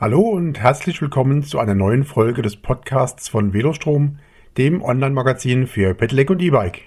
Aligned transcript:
Hallo 0.00 0.20
und 0.20 0.60
herzlich 0.60 1.02
willkommen 1.02 1.42
zu 1.42 1.58
einer 1.58 1.74
neuen 1.74 2.04
Folge 2.04 2.40
des 2.40 2.54
Podcasts 2.54 3.26
von 3.26 3.52
Velostrom, 3.52 4.20
dem 4.56 4.80
Online-Magazin 4.80 5.66
für 5.66 5.92
Pedelec 5.92 6.30
und 6.30 6.40
E-Bike. 6.40 6.82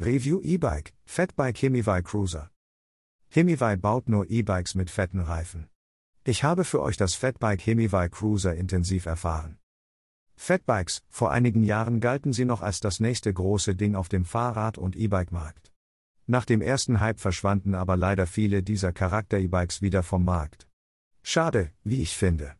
Review 0.00 0.40
E-Bike, 0.42 0.92
Fatbike 1.04 1.62
Hemivi 1.62 2.02
Cruiser. 2.02 2.50
Hemivi 3.28 3.76
baut 3.76 4.08
nur 4.08 4.28
E-Bikes 4.28 4.74
mit 4.74 4.90
fetten 4.90 5.20
Reifen. 5.20 5.68
Ich 6.24 6.42
habe 6.42 6.64
für 6.64 6.82
euch 6.82 6.96
das 6.96 7.14
Fatbike 7.14 7.64
Hemivi 7.64 8.08
Cruiser 8.10 8.56
intensiv 8.56 9.06
erfahren. 9.06 9.60
Fatbikes, 10.34 11.04
vor 11.08 11.30
einigen 11.30 11.62
Jahren 11.62 12.00
galten 12.00 12.32
sie 12.32 12.44
noch 12.44 12.60
als 12.60 12.80
das 12.80 12.98
nächste 12.98 13.32
große 13.32 13.76
Ding 13.76 13.94
auf 13.94 14.08
dem 14.08 14.24
Fahrrad- 14.24 14.78
und 14.78 14.96
E-Bike-Markt. 14.96 15.70
Nach 16.28 16.44
dem 16.44 16.60
ersten 16.60 16.98
Hype 16.98 17.20
verschwanden 17.20 17.74
aber 17.76 17.96
leider 17.96 18.26
viele 18.26 18.62
dieser 18.64 18.92
Charakter-E-Bikes 18.92 19.80
wieder 19.80 20.02
vom 20.02 20.24
Markt. 20.24 20.66
Schade, 21.22 21.70
wie 21.84 22.02
ich 22.02 22.16
finde. 22.16 22.56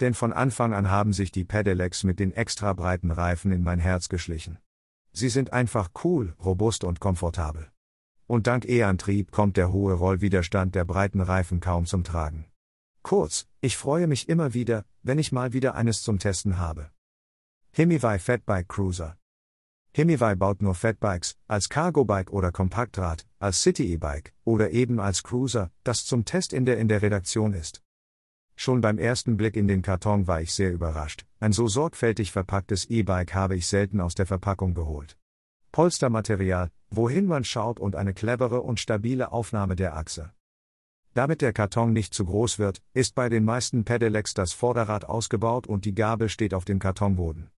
Denn 0.00 0.14
von 0.14 0.32
Anfang 0.32 0.72
an 0.72 0.90
haben 0.90 1.12
sich 1.12 1.32
die 1.32 1.44
Pedelecs 1.44 2.04
mit 2.04 2.20
den 2.20 2.32
extra 2.32 2.72
breiten 2.74 3.10
Reifen 3.10 3.50
in 3.50 3.64
mein 3.64 3.80
Herz 3.80 4.08
geschlichen. 4.08 4.58
Sie 5.12 5.28
sind 5.28 5.52
einfach 5.52 5.90
cool, 6.04 6.36
robust 6.44 6.84
und 6.84 7.00
komfortabel. 7.00 7.70
Und 8.28 8.46
dank 8.46 8.68
E-Antrieb 8.68 9.32
kommt 9.32 9.56
der 9.56 9.72
hohe 9.72 9.94
Rollwiderstand 9.94 10.74
der 10.74 10.84
breiten 10.84 11.20
Reifen 11.20 11.60
kaum 11.60 11.86
zum 11.86 12.04
Tragen. 12.04 12.46
Kurz, 13.02 13.48
ich 13.60 13.76
freue 13.76 14.06
mich 14.06 14.28
immer 14.28 14.52
wieder, 14.52 14.84
wenn 15.02 15.18
ich 15.18 15.32
mal 15.32 15.52
wieder 15.52 15.74
eines 15.74 16.02
zum 16.02 16.18
Testen 16.18 16.58
habe. 16.58 16.90
Hemivi 17.72 18.18
Fatbike 18.18 18.68
Cruiser. 18.68 19.16
Hemivi 19.98 20.36
baut 20.36 20.60
nur 20.60 20.74
Fatbikes, 20.74 21.38
als 21.48 21.70
Cargo-Bike 21.70 22.30
oder 22.30 22.52
Kompaktrad, 22.52 23.24
als 23.38 23.62
City-E-Bike 23.62 24.34
oder 24.44 24.70
eben 24.72 25.00
als 25.00 25.22
Cruiser, 25.22 25.70
das 25.84 26.04
zum 26.04 26.26
Test 26.26 26.52
in 26.52 26.66
der 26.66 26.76
in 26.76 26.88
der 26.88 27.00
Redaktion 27.00 27.54
ist. 27.54 27.82
Schon 28.56 28.82
beim 28.82 28.98
ersten 28.98 29.38
Blick 29.38 29.56
in 29.56 29.68
den 29.68 29.80
Karton 29.80 30.26
war 30.26 30.42
ich 30.42 30.52
sehr 30.52 30.70
überrascht. 30.70 31.24
Ein 31.40 31.52
so 31.52 31.66
sorgfältig 31.66 32.30
verpacktes 32.30 32.84
E-Bike 32.90 33.32
habe 33.32 33.56
ich 33.56 33.66
selten 33.68 34.02
aus 34.02 34.14
der 34.14 34.26
Verpackung 34.26 34.74
geholt. 34.74 35.16
Polstermaterial, 35.72 36.70
wohin 36.90 37.24
man 37.24 37.44
schaut 37.44 37.80
und 37.80 37.96
eine 37.96 38.12
clevere 38.12 38.60
und 38.60 38.78
stabile 38.78 39.32
Aufnahme 39.32 39.76
der 39.76 39.96
Achse. 39.96 40.30
Damit 41.14 41.40
der 41.40 41.54
Karton 41.54 41.94
nicht 41.94 42.12
zu 42.12 42.26
groß 42.26 42.58
wird, 42.58 42.82
ist 42.92 43.14
bei 43.14 43.30
den 43.30 43.46
meisten 43.46 43.86
Pedelecs 43.86 44.34
das 44.34 44.52
Vorderrad 44.52 45.06
ausgebaut 45.06 45.66
und 45.66 45.86
die 45.86 45.94
Gabel 45.94 46.28
steht 46.28 46.52
auf 46.52 46.66
dem 46.66 46.80
Kartonboden. 46.80 47.48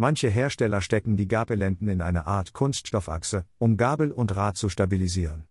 Manche 0.00 0.30
Hersteller 0.30 0.80
stecken 0.80 1.16
die 1.16 1.26
Gabelenden 1.26 1.88
in 1.88 2.00
eine 2.02 2.28
Art 2.28 2.52
Kunststoffachse, 2.52 3.44
um 3.58 3.76
Gabel 3.76 4.12
und 4.12 4.36
Rad 4.36 4.56
zu 4.56 4.68
stabilisieren. 4.68 5.48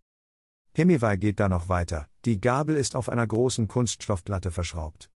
Hemiwei 0.73 1.17
geht 1.17 1.41
da 1.41 1.49
noch 1.49 1.67
weiter, 1.67 2.07
die 2.23 2.39
Gabel 2.39 2.77
ist 2.77 2.95
auf 2.95 3.09
einer 3.09 3.27
großen 3.27 3.67
Kunststoffplatte 3.67 4.49
verschraubt. 4.49 5.11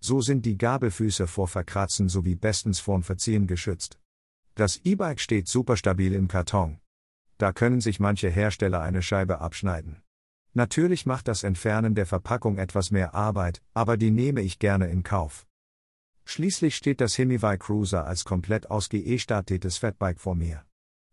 So 0.00 0.20
sind 0.20 0.44
die 0.44 0.58
Gabelfüße 0.58 1.26
vor 1.26 1.48
Verkratzen 1.48 2.10
sowie 2.10 2.34
bestens 2.34 2.78
vorm 2.78 3.02
Verziehen 3.02 3.46
geschützt. 3.46 3.98
Das 4.54 4.76
E-Bike 4.84 5.18
steht 5.18 5.48
super 5.48 5.78
stabil 5.78 6.12
im 6.12 6.28
Karton. 6.28 6.78
Da 7.38 7.52
können 7.52 7.80
sich 7.80 8.00
manche 8.00 8.28
Hersteller 8.28 8.82
eine 8.82 9.00
Scheibe 9.00 9.40
abschneiden. 9.40 10.02
Natürlich 10.52 11.06
macht 11.06 11.28
das 11.28 11.42
Entfernen 11.42 11.94
der 11.94 12.04
Verpackung 12.04 12.58
etwas 12.58 12.90
mehr 12.90 13.14
Arbeit, 13.14 13.62
aber 13.72 13.96
die 13.96 14.10
nehme 14.10 14.42
ich 14.42 14.58
gerne 14.58 14.88
in 14.88 15.04
Kauf. 15.04 15.46
Schließlich 16.24 16.74
steht 16.74 17.00
das 17.00 17.18
Hemivi 17.18 17.58
Cruiser 17.58 18.06
als 18.06 18.24
komplett 18.24 18.70
aus 18.70 18.88
GE 18.88 19.18
startetes 19.18 19.78
Fatbike 19.78 20.20
vor 20.20 20.34
mir. 20.34 20.64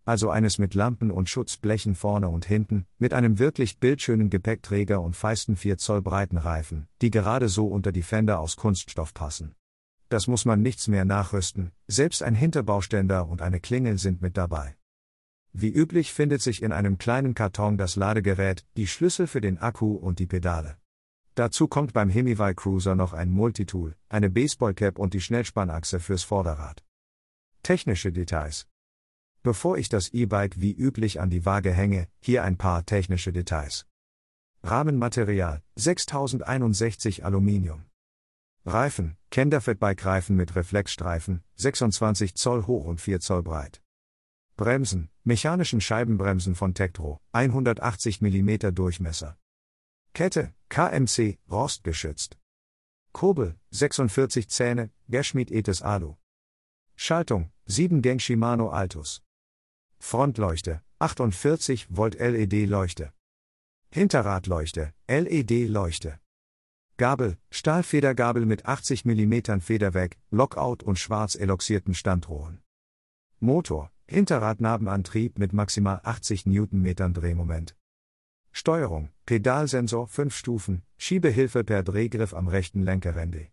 Also 0.03 0.29
eines 0.29 0.57
mit 0.57 0.73
Lampen 0.73 1.11
und 1.11 1.29
Schutzblechen 1.29 1.95
vorne 1.95 2.27
und 2.27 2.45
hinten, 2.45 2.87
mit 2.97 3.13
einem 3.13 3.37
wirklich 3.37 3.79
bildschönen 3.79 4.29
Gepäckträger 4.29 4.99
und 4.99 5.15
feisten 5.15 5.55
4 5.55 5.77
Zoll 5.77 6.01
breiten 6.01 6.37
Reifen, 6.37 6.87
die 7.01 7.11
gerade 7.11 7.49
so 7.49 7.67
unter 7.67 7.91
die 7.91 8.01
Fender 8.01 8.39
aus 8.39 8.55
Kunststoff 8.55 9.13
passen. 9.13 9.53
Das 10.09 10.27
muss 10.27 10.43
man 10.43 10.61
nichts 10.61 10.87
mehr 10.87 11.05
nachrüsten, 11.05 11.71
selbst 11.87 12.23
ein 12.23 12.35
Hinterbauständer 12.35 13.27
und 13.27 13.41
eine 13.41 13.59
Klingel 13.59 13.97
sind 13.97 14.21
mit 14.21 14.37
dabei. 14.37 14.75
Wie 15.53 15.69
üblich 15.69 16.13
findet 16.13 16.41
sich 16.41 16.63
in 16.63 16.71
einem 16.71 16.97
kleinen 16.97 17.35
Karton 17.35 17.77
das 17.77 17.95
Ladegerät, 17.95 18.65
die 18.77 18.87
Schlüssel 18.87 19.27
für 19.27 19.41
den 19.41 19.59
Akku 19.59 19.93
und 19.93 20.19
die 20.19 20.27
Pedale. 20.27 20.77
Dazu 21.35 21.67
kommt 21.67 21.93
beim 21.93 22.09
Hemivi 22.09 22.53
Cruiser 22.55 22.95
noch 22.95 23.13
ein 23.13 23.29
Multitool, 23.29 23.95
eine 24.09 24.29
Baseballcap 24.29 24.99
und 24.99 25.13
die 25.13 25.21
Schnellspannachse 25.21 25.99
fürs 25.99 26.23
Vorderrad. 26.23 26.83
Technische 27.63 28.11
Details. 28.11 28.67
Bevor 29.41 29.77
ich 29.77 29.87
das 29.87 30.09
E-Bike 30.09 30.59
wie 30.59 30.73
üblich 30.73 31.21
an 31.21 31.29
die 31.29 31.45
Waage 31.45 31.71
hänge, 31.71 32.07
hier 32.19 32.43
ein 32.43 32.57
paar 32.57 32.85
technische 32.85 33.31
Details. 33.31 33.87
Rahmenmaterial 34.63 35.63
6061 35.75 37.25
Aluminium. 37.25 37.85
Reifen, 38.65 39.17
Kenderfettbike-Reifen 39.31 40.35
mit 40.35 40.55
Reflexstreifen, 40.55 41.43
26 41.55 42.35
Zoll 42.35 42.67
hoch 42.67 42.85
und 42.85 43.01
4 43.01 43.19
Zoll 43.21 43.41
breit. 43.41 43.81
Bremsen, 44.55 45.09
mechanischen 45.23 45.81
Scheibenbremsen 45.81 46.53
von 46.53 46.75
Tektro, 46.75 47.19
180 47.31 48.21
mm 48.21 48.75
Durchmesser. 48.75 49.37
Kette, 50.13 50.53
KMC, 50.67 51.39
rostgeschützt. 51.49 52.37
Kurbel, 53.13 53.57
46 53.71 54.49
Zähne, 54.49 54.91
Gerschmied 55.07 55.51
Etes 55.51 55.81
Alu. 55.81 56.15
Schaltung, 56.97 57.51
7 57.65 58.01
Gang 58.01 58.19
Shimano 58.19 58.69
Altus. 58.69 59.21
Frontleuchte, 59.99 60.81
48 60.99 61.87
Volt 61.89 62.15
LED-Leuchte. 62.19 63.13
Hinterradleuchte, 63.89 64.93
LED-Leuchte. 65.07 66.19
Gabel, 66.97 67.37
Stahlfedergabel 67.49 68.45
mit 68.45 68.65
80 68.65 69.05
mm 69.05 69.61
Federweg, 69.61 70.19
Lockout 70.29 70.83
und 70.83 70.99
schwarz 70.99 71.35
eloxierten 71.35 71.93
Standrohren. 71.93 72.61
Motor, 73.39 73.91
Hinterradnabenantrieb 74.07 75.39
mit 75.39 75.53
maximal 75.53 76.01
80 76.03 76.45
Newtonmetern 76.45 77.13
Drehmoment. 77.13 77.77
Steuerung, 78.53 79.09
Pedalsensor 79.25 80.07
5 80.07 80.35
Stufen, 80.35 80.83
Schiebehilfe 80.97 81.63
per 81.63 81.83
Drehgriff 81.83 82.33
am 82.33 82.47
rechten 82.47 82.83
Lenkerende. 82.83 83.47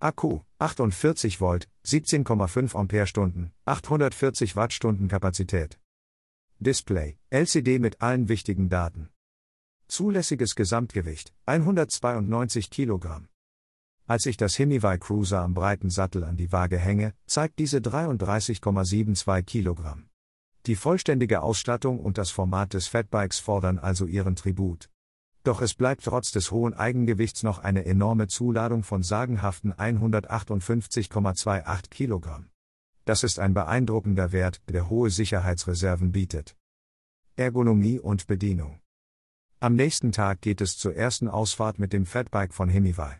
Akku, 0.00 0.40
48 0.58 1.40
Volt, 1.40 1.68
17,5 1.86 2.74
Ampere-Stunden, 2.74 3.52
840 3.66 4.56
Wattstunden 4.56 5.08
Kapazität. 5.08 5.78
Display, 6.58 7.18
LCD 7.30 7.78
mit 7.78 8.00
allen 8.00 8.28
wichtigen 8.28 8.68
Daten. 8.68 9.10
Zulässiges 9.88 10.54
Gesamtgewicht, 10.54 11.34
192 11.46 12.70
Kilogramm. 12.70 13.28
Als 14.06 14.26
ich 14.26 14.36
das 14.36 14.58
Hemivi 14.58 14.98
Cruiser 14.98 15.42
am 15.42 15.54
breiten 15.54 15.90
Sattel 15.90 16.24
an 16.24 16.36
die 16.36 16.52
Waage 16.52 16.78
hänge, 16.78 17.14
zeigt 17.26 17.58
diese 17.58 17.78
33,72 17.78 19.42
Kilogramm. 19.42 20.08
Die 20.66 20.76
vollständige 20.76 21.42
Ausstattung 21.42 22.00
und 22.00 22.16
das 22.16 22.30
Format 22.30 22.72
des 22.72 22.86
Fatbikes 22.86 23.38
fordern 23.38 23.78
also 23.78 24.06
ihren 24.06 24.34
Tribut. 24.34 24.88
Doch 25.42 25.60
es 25.60 25.74
bleibt 25.74 26.04
trotz 26.04 26.32
des 26.32 26.50
hohen 26.50 26.72
Eigengewichts 26.72 27.42
noch 27.42 27.58
eine 27.58 27.84
enorme 27.84 28.28
Zuladung 28.28 28.82
von 28.82 29.02
sagenhaften 29.02 29.74
158,28 29.74 31.90
Kilogramm. 31.90 32.48
Das 33.04 33.24
ist 33.24 33.38
ein 33.38 33.52
beeindruckender 33.52 34.32
Wert, 34.32 34.62
der 34.70 34.88
hohe 34.88 35.10
Sicherheitsreserven 35.10 36.12
bietet. 36.12 36.56
Ergonomie 37.36 37.98
und 37.98 38.26
Bedienung. 38.26 38.80
Am 39.60 39.74
nächsten 39.74 40.12
Tag 40.12 40.40
geht 40.40 40.62
es 40.62 40.78
zur 40.78 40.96
ersten 40.96 41.28
Ausfahrt 41.28 41.78
mit 41.78 41.92
dem 41.92 42.06
Fatbike 42.06 42.54
von 42.54 42.70
Hemivi. 42.70 43.16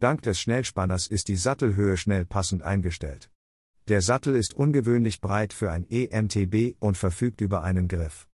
Dank 0.00 0.20
des 0.20 0.38
Schnellspanners 0.38 1.06
ist 1.06 1.28
die 1.28 1.36
Sattelhöhe 1.36 1.96
schnell 1.96 2.26
passend 2.26 2.62
eingestellt. 2.62 3.30
Der 3.88 4.00
Sattel 4.00 4.34
ist 4.34 4.54
ungewöhnlich 4.54 5.20
breit 5.20 5.52
für 5.52 5.70
ein 5.70 5.86
EMTB 5.90 6.74
und 6.80 6.96
verfügt 6.96 7.42
über 7.42 7.62
einen 7.62 7.86
Griff. 7.86 8.26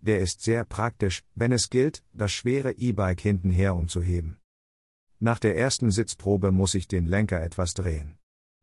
Der 0.00 0.20
ist 0.20 0.40
sehr 0.40 0.64
praktisch, 0.64 1.22
wenn 1.34 1.52
es 1.52 1.68
gilt, 1.68 2.02
das 2.14 2.32
schwere 2.32 2.72
E-Bike 2.72 3.20
hintenher 3.20 3.74
umzuheben. 3.74 4.38
Nach 5.20 5.38
der 5.38 5.58
ersten 5.58 5.90
Sitzprobe 5.90 6.52
muss 6.52 6.74
ich 6.74 6.88
den 6.88 7.04
Lenker 7.04 7.42
etwas 7.42 7.74
drehen. 7.74 8.16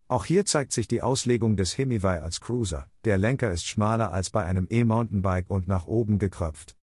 Auch 0.07 0.25
hier 0.25 0.43
zeigt 0.43 0.73
sich 0.73 0.87
die 0.87 1.03
Auslegung 1.03 1.57
des 1.57 1.77
Hemivi 1.77 2.07
als 2.07 2.41
Cruiser. 2.41 2.89
Der 3.05 3.19
Lenker 3.19 3.51
ist 3.51 3.67
schmaler 3.67 4.11
als 4.11 4.31
bei 4.31 4.43
einem 4.43 4.65
E-Mountainbike 4.67 5.49
und 5.49 5.67
nach 5.67 5.85
oben 5.85 6.17
gekröpft. 6.17 6.75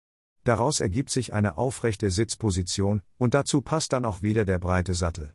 Daraus 0.44 0.78
ergibt 0.78 1.10
sich 1.10 1.32
eine 1.32 1.58
aufrechte 1.58 2.10
Sitzposition, 2.10 3.02
und 3.18 3.34
dazu 3.34 3.60
passt 3.60 3.92
dann 3.92 4.04
auch 4.04 4.22
wieder 4.22 4.44
der 4.44 4.60
breite 4.60 4.94
Sattel. 4.94 5.34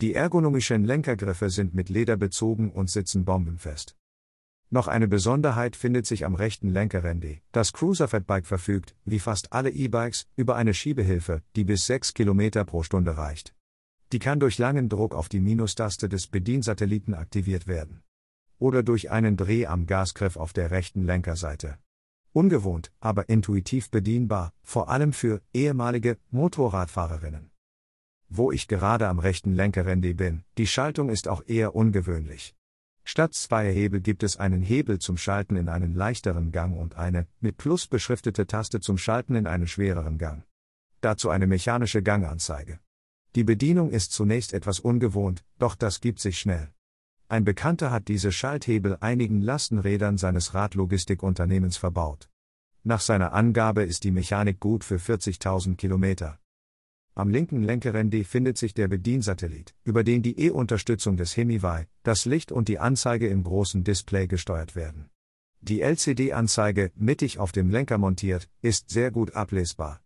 Die 0.00 0.14
ergonomischen 0.14 0.84
Lenkergriffe 0.84 1.50
sind 1.50 1.74
mit 1.74 1.88
Leder 1.88 2.16
bezogen 2.16 2.70
und 2.72 2.90
sitzen 2.90 3.24
bombenfest. 3.24 3.96
Noch 4.70 4.88
eine 4.88 5.06
Besonderheit 5.06 5.76
findet 5.76 6.04
sich 6.04 6.24
am 6.24 6.34
rechten 6.34 6.68
Lenkerende. 6.68 7.38
Das 7.52 7.72
Cruiser 7.72 8.08
Fatbike 8.08 8.46
verfügt, 8.46 8.96
wie 9.04 9.20
fast 9.20 9.52
alle 9.52 9.70
E-Bikes, 9.70 10.26
über 10.34 10.56
eine 10.56 10.74
Schiebehilfe, 10.74 11.42
die 11.54 11.64
bis 11.64 11.86
6 11.86 12.12
km 12.12 12.66
pro 12.66 12.82
Stunde 12.82 13.16
reicht. 13.16 13.54
Die 14.10 14.18
kann 14.18 14.40
durch 14.40 14.58
langen 14.58 14.88
Druck 14.88 15.14
auf 15.14 15.28
die 15.28 15.38
Minustaste 15.38 16.08
des 16.08 16.26
Bediensatelliten 16.26 17.14
aktiviert 17.14 17.68
werden. 17.68 18.02
Oder 18.58 18.82
durch 18.82 19.12
einen 19.12 19.36
Dreh 19.36 19.66
am 19.66 19.86
Gasgriff 19.86 20.36
auf 20.36 20.52
der 20.52 20.72
rechten 20.72 21.04
Lenkerseite. 21.04 21.78
Ungewohnt, 22.32 22.90
aber 22.98 23.28
intuitiv 23.28 23.90
bedienbar, 23.90 24.52
vor 24.64 24.88
allem 24.88 25.12
für 25.12 25.40
ehemalige 25.52 26.18
Motorradfahrerinnen. 26.30 27.53
Wo 28.36 28.50
ich 28.50 28.66
gerade 28.66 29.06
am 29.06 29.20
rechten 29.20 29.52
Lenkerende 29.52 30.12
bin, 30.12 30.42
die 30.58 30.66
Schaltung 30.66 31.08
ist 31.08 31.28
auch 31.28 31.44
eher 31.46 31.76
ungewöhnlich. 31.76 32.56
Statt 33.04 33.32
zwei 33.32 33.72
Hebel 33.72 34.00
gibt 34.00 34.24
es 34.24 34.38
einen 34.38 34.60
Hebel 34.60 34.98
zum 34.98 35.16
Schalten 35.16 35.54
in 35.54 35.68
einen 35.68 35.94
leichteren 35.94 36.50
Gang 36.50 36.76
und 36.76 36.96
eine 36.96 37.28
mit 37.38 37.58
Plus 37.58 37.86
beschriftete 37.86 38.48
Taste 38.48 38.80
zum 38.80 38.98
Schalten 38.98 39.36
in 39.36 39.46
einen 39.46 39.68
schwereren 39.68 40.18
Gang. 40.18 40.42
Dazu 41.00 41.30
eine 41.30 41.46
mechanische 41.46 42.02
Ganganzeige. 42.02 42.80
Die 43.36 43.44
Bedienung 43.44 43.90
ist 43.90 44.10
zunächst 44.10 44.52
etwas 44.52 44.80
ungewohnt, 44.80 45.44
doch 45.60 45.76
das 45.76 46.00
gibt 46.00 46.18
sich 46.18 46.36
schnell. 46.40 46.72
Ein 47.28 47.44
Bekannter 47.44 47.92
hat 47.92 48.08
diese 48.08 48.32
Schalthebel 48.32 48.96
einigen 49.00 49.42
Lastenrädern 49.42 50.18
seines 50.18 50.54
Radlogistikunternehmens 50.54 51.76
verbaut. 51.76 52.28
Nach 52.82 53.00
seiner 53.00 53.32
Angabe 53.32 53.84
ist 53.84 54.02
die 54.02 54.10
Mechanik 54.10 54.58
gut 54.58 54.82
für 54.82 54.96
40.000 54.96 55.76
Kilometer. 55.76 56.40
Am 57.16 57.30
linken 57.30 57.62
Lenkerende 57.62 58.24
findet 58.24 58.58
sich 58.58 58.74
der 58.74 58.88
Bediensatellit, 58.88 59.72
über 59.84 60.02
den 60.02 60.22
die 60.22 60.36
E-Unterstützung 60.46 61.16
des 61.16 61.36
Hemivi, 61.36 61.86
das 62.02 62.24
Licht 62.24 62.50
und 62.50 62.66
die 62.66 62.80
Anzeige 62.80 63.28
im 63.28 63.44
großen 63.44 63.84
Display 63.84 64.26
gesteuert 64.26 64.74
werden. 64.74 65.10
Die 65.60 65.80
LCD-Anzeige, 65.80 66.90
mittig 66.96 67.38
auf 67.38 67.52
dem 67.52 67.70
Lenker 67.70 67.98
montiert, 67.98 68.50
ist 68.62 68.90
sehr 68.90 69.12
gut 69.12 69.36
ablesbar. 69.36 70.00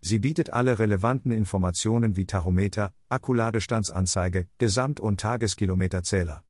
Sie 0.00 0.20
bietet 0.20 0.50
alle 0.50 0.78
relevanten 0.78 1.32
Informationen 1.32 2.16
wie 2.16 2.26
Tachometer, 2.26 2.94
Akkuladestandsanzeige, 3.08 4.46
Gesamt- 4.58 5.00
und 5.00 5.20
Tageskilometerzähler. 5.20 6.44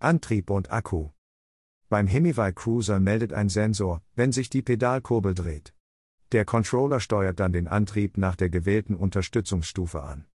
Antrieb 0.00 0.50
und 0.50 0.72
Akku. 0.72 1.10
Beim 1.88 2.08
Hemivi 2.08 2.52
Cruiser 2.52 2.98
meldet 2.98 3.32
ein 3.32 3.48
Sensor, 3.48 4.02
wenn 4.16 4.32
sich 4.32 4.50
die 4.50 4.62
Pedalkurbel 4.62 5.34
dreht. 5.34 5.74
Der 6.32 6.44
Controller 6.44 7.00
steuert 7.00 7.40
dann 7.40 7.54
den 7.54 7.68
Antrieb 7.68 8.18
nach 8.18 8.36
der 8.36 8.50
gewählten 8.50 8.94
Unterstützungsstufe 8.94 10.02
an. 10.02 10.26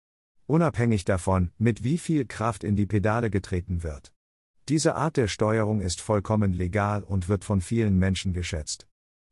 Unabhängig 0.47 1.05
davon, 1.05 1.51
mit 1.59 1.85
wie 1.85 1.99
viel 1.99 2.25
Kraft 2.25 2.65
in 2.65 2.77
die 2.77 2.87
Pedale 2.87 3.29
getreten 3.29 3.83
wird. 3.83 4.15
Diese 4.71 4.95
Art 4.95 5.19
der 5.19 5.29
Steuerung 5.29 5.83
ist 5.83 6.01
vollkommen 6.01 6.55
legal 6.55 7.03
und 7.03 7.29
wird 7.29 7.45
von 7.45 7.61
vielen 7.61 7.99
Menschen 7.99 8.33
geschätzt. 8.33 8.87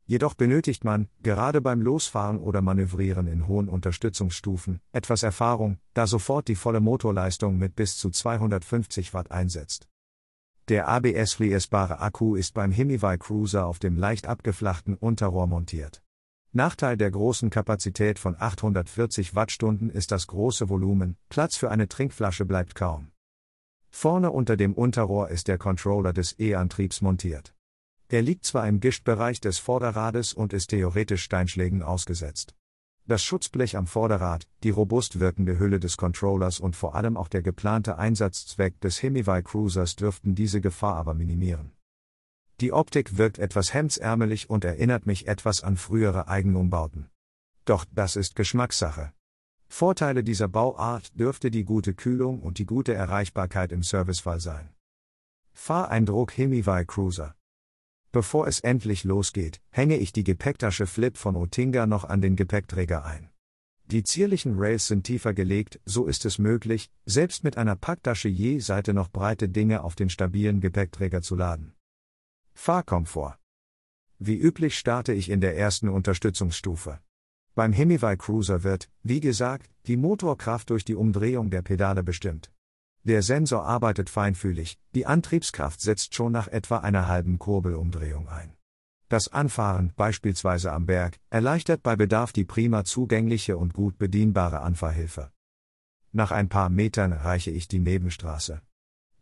Jedoch 0.05 0.35
benötigt 0.35 0.83
man, 0.83 1.07
gerade 1.23 1.61
beim 1.61 1.81
Losfahren 1.81 2.37
oder 2.37 2.61
Manövrieren 2.61 3.25
in 3.25 3.47
hohen 3.47 3.67
Unterstützungsstufen, 3.67 4.81
etwas 4.91 5.23
Erfahrung, 5.23 5.79
da 5.95 6.05
sofort 6.05 6.47
die 6.47 6.55
volle 6.55 6.79
Motorleistung 6.79 7.57
mit 7.57 7.75
bis 7.75 7.97
zu 7.97 8.11
250 8.11 9.15
Watt 9.15 9.31
einsetzt. 9.31 9.87
Der 10.67 10.87
ABS-fließbare 10.89 11.99
Akku 12.01 12.35
ist 12.35 12.53
beim 12.53 12.71
Hemivi 12.71 13.17
Cruiser 13.17 13.65
auf 13.65 13.79
dem 13.79 13.97
leicht 13.97 14.27
abgeflachten 14.27 14.95
Unterrohr 14.95 15.47
montiert. 15.47 16.03
Nachteil 16.53 16.97
der 16.97 17.09
großen 17.09 17.49
Kapazität 17.49 18.19
von 18.19 18.35
840 18.37 19.35
Wattstunden 19.35 19.89
ist 19.89 20.11
das 20.11 20.27
große 20.27 20.67
Volumen, 20.67 21.15
Platz 21.29 21.55
für 21.55 21.71
eine 21.71 21.87
Trinkflasche 21.87 22.43
bleibt 22.43 22.75
kaum. 22.75 23.11
Vorne 23.89 24.31
unter 24.31 24.57
dem 24.57 24.73
Unterrohr 24.73 25.29
ist 25.29 25.47
der 25.47 25.57
Controller 25.57 26.11
des 26.11 26.37
E-Antriebs 26.39 26.99
montiert. 26.99 27.55
Er 28.09 28.21
liegt 28.21 28.43
zwar 28.43 28.67
im 28.67 28.81
Gischtbereich 28.81 29.39
des 29.39 29.59
Vorderrades 29.59 30.33
und 30.33 30.51
ist 30.51 30.71
theoretisch 30.71 31.23
Steinschlägen 31.23 31.83
ausgesetzt. 31.83 32.53
Das 33.07 33.23
Schutzblech 33.23 33.77
am 33.77 33.87
Vorderrad, 33.87 34.45
die 34.63 34.71
robust 34.71 35.21
wirkende 35.21 35.57
Hülle 35.57 35.79
des 35.79 35.95
Controllers 35.95 36.59
und 36.59 36.75
vor 36.75 36.95
allem 36.95 37.15
auch 37.15 37.29
der 37.29 37.43
geplante 37.43 37.97
Einsatzzweck 37.97 38.77
des 38.81 39.01
Hemivi 39.01 39.41
Cruisers 39.41 39.95
dürften 39.95 40.35
diese 40.35 40.59
Gefahr 40.59 40.97
aber 40.97 41.13
minimieren. 41.13 41.71
Die 42.61 42.73
Optik 42.73 43.17
wirkt 43.17 43.39
etwas 43.39 43.73
hemdsärmelig 43.73 44.51
und 44.51 44.63
erinnert 44.63 45.07
mich 45.07 45.27
etwas 45.27 45.63
an 45.63 45.77
frühere 45.77 46.27
Eigenumbauten. 46.27 47.09
Doch 47.65 47.85
das 47.91 48.15
ist 48.15 48.35
Geschmackssache. 48.35 49.13
Vorteile 49.67 50.23
dieser 50.23 50.47
Bauart 50.47 51.19
dürfte 51.19 51.49
die 51.49 51.63
gute 51.63 51.95
Kühlung 51.95 52.39
und 52.39 52.59
die 52.59 52.67
gute 52.67 52.93
Erreichbarkeit 52.93 53.71
im 53.71 53.81
Servicefall 53.81 54.39
sein. 54.39 54.69
Fahreindruck 55.53 56.37
Hemivi 56.37 56.85
Cruiser 56.85 57.35
Bevor 58.11 58.45
es 58.45 58.59
endlich 58.59 59.05
losgeht, 59.05 59.59
hänge 59.71 59.97
ich 59.97 60.13
die 60.13 60.23
Gepäcktasche 60.23 60.85
Flip 60.85 61.17
von 61.17 61.35
Otinga 61.35 61.87
noch 61.87 62.03
an 62.03 62.21
den 62.21 62.35
Gepäckträger 62.35 63.03
ein. 63.03 63.31
Die 63.85 64.03
zierlichen 64.03 64.59
Rails 64.59 64.85
sind 64.85 65.03
tiefer 65.03 65.33
gelegt, 65.33 65.79
so 65.85 66.05
ist 66.05 66.25
es 66.25 66.37
möglich, 66.37 66.91
selbst 67.07 67.43
mit 67.43 67.57
einer 67.57 67.75
Packtasche 67.75 68.29
je 68.29 68.59
Seite 68.59 68.93
noch 68.93 69.09
breite 69.09 69.49
Dinge 69.49 69.83
auf 69.83 69.95
den 69.95 70.11
stabilen 70.11 70.61
Gepäckträger 70.61 71.23
zu 71.23 71.35
laden. 71.35 71.73
Fahrkomfort. 72.61 73.39
Wie 74.19 74.37
üblich 74.37 74.77
starte 74.77 75.13
ich 75.13 75.31
in 75.31 75.41
der 75.41 75.57
ersten 75.57 75.89
Unterstützungsstufe. 75.89 76.99
Beim 77.55 77.73
Hemivi 77.73 78.15
Cruiser 78.17 78.61
wird, 78.61 78.87
wie 79.01 79.19
gesagt, 79.19 79.71
die 79.87 79.97
Motorkraft 79.97 80.69
durch 80.69 80.85
die 80.85 80.93
Umdrehung 80.93 81.49
der 81.49 81.63
Pedale 81.63 82.03
bestimmt. 82.03 82.51
Der 83.03 83.23
Sensor 83.23 83.65
arbeitet 83.65 84.11
feinfühlig, 84.11 84.77
die 84.93 85.07
Antriebskraft 85.07 85.81
setzt 85.81 86.13
schon 86.13 86.33
nach 86.33 86.47
etwa 86.49 86.77
einer 86.77 87.07
halben 87.07 87.39
Kurbelumdrehung 87.39 88.29
ein. 88.29 88.53
Das 89.09 89.27
Anfahren, 89.29 89.91
beispielsweise 89.95 90.71
am 90.71 90.85
Berg, 90.85 91.17
erleichtert 91.31 91.81
bei 91.81 91.95
Bedarf 91.95 92.31
die 92.31 92.45
prima 92.45 92.83
zugängliche 92.83 93.57
und 93.57 93.73
gut 93.73 93.97
bedienbare 93.97 94.59
Anfahrhilfe. 94.59 95.31
Nach 96.11 96.29
ein 96.29 96.47
paar 96.47 96.69
Metern 96.69 97.11
erreiche 97.11 97.49
ich 97.49 97.67
die 97.67 97.79
Nebenstraße. 97.79 98.61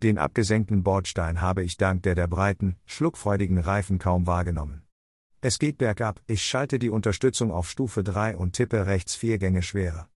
Den 0.02 0.18
abgesenkten 0.18 0.82
Bordstein 0.82 1.42
habe 1.42 1.62
ich 1.62 1.76
dank 1.76 2.04
der 2.04 2.16
der 2.16 2.28
breiten, 2.28 2.78
schluckfreudigen 2.86 3.58
Reifen 3.58 4.00
kaum 4.00 4.28
wahrgenommen. 4.28 4.84
Es 5.42 5.60
geht 5.60 5.78
bergab, 5.78 6.22
ich 6.26 6.42
schalte 6.42 6.80
die 6.80 6.90
Unterstützung 6.90 7.52
auf 7.52 7.70
Stufe 7.70 8.02
3 8.02 8.38
und 8.38 8.54
tippe 8.54 8.86
rechts 8.86 9.16
vier 9.16 9.38
Gänge 9.38 9.62
schwerer. 9.62 10.08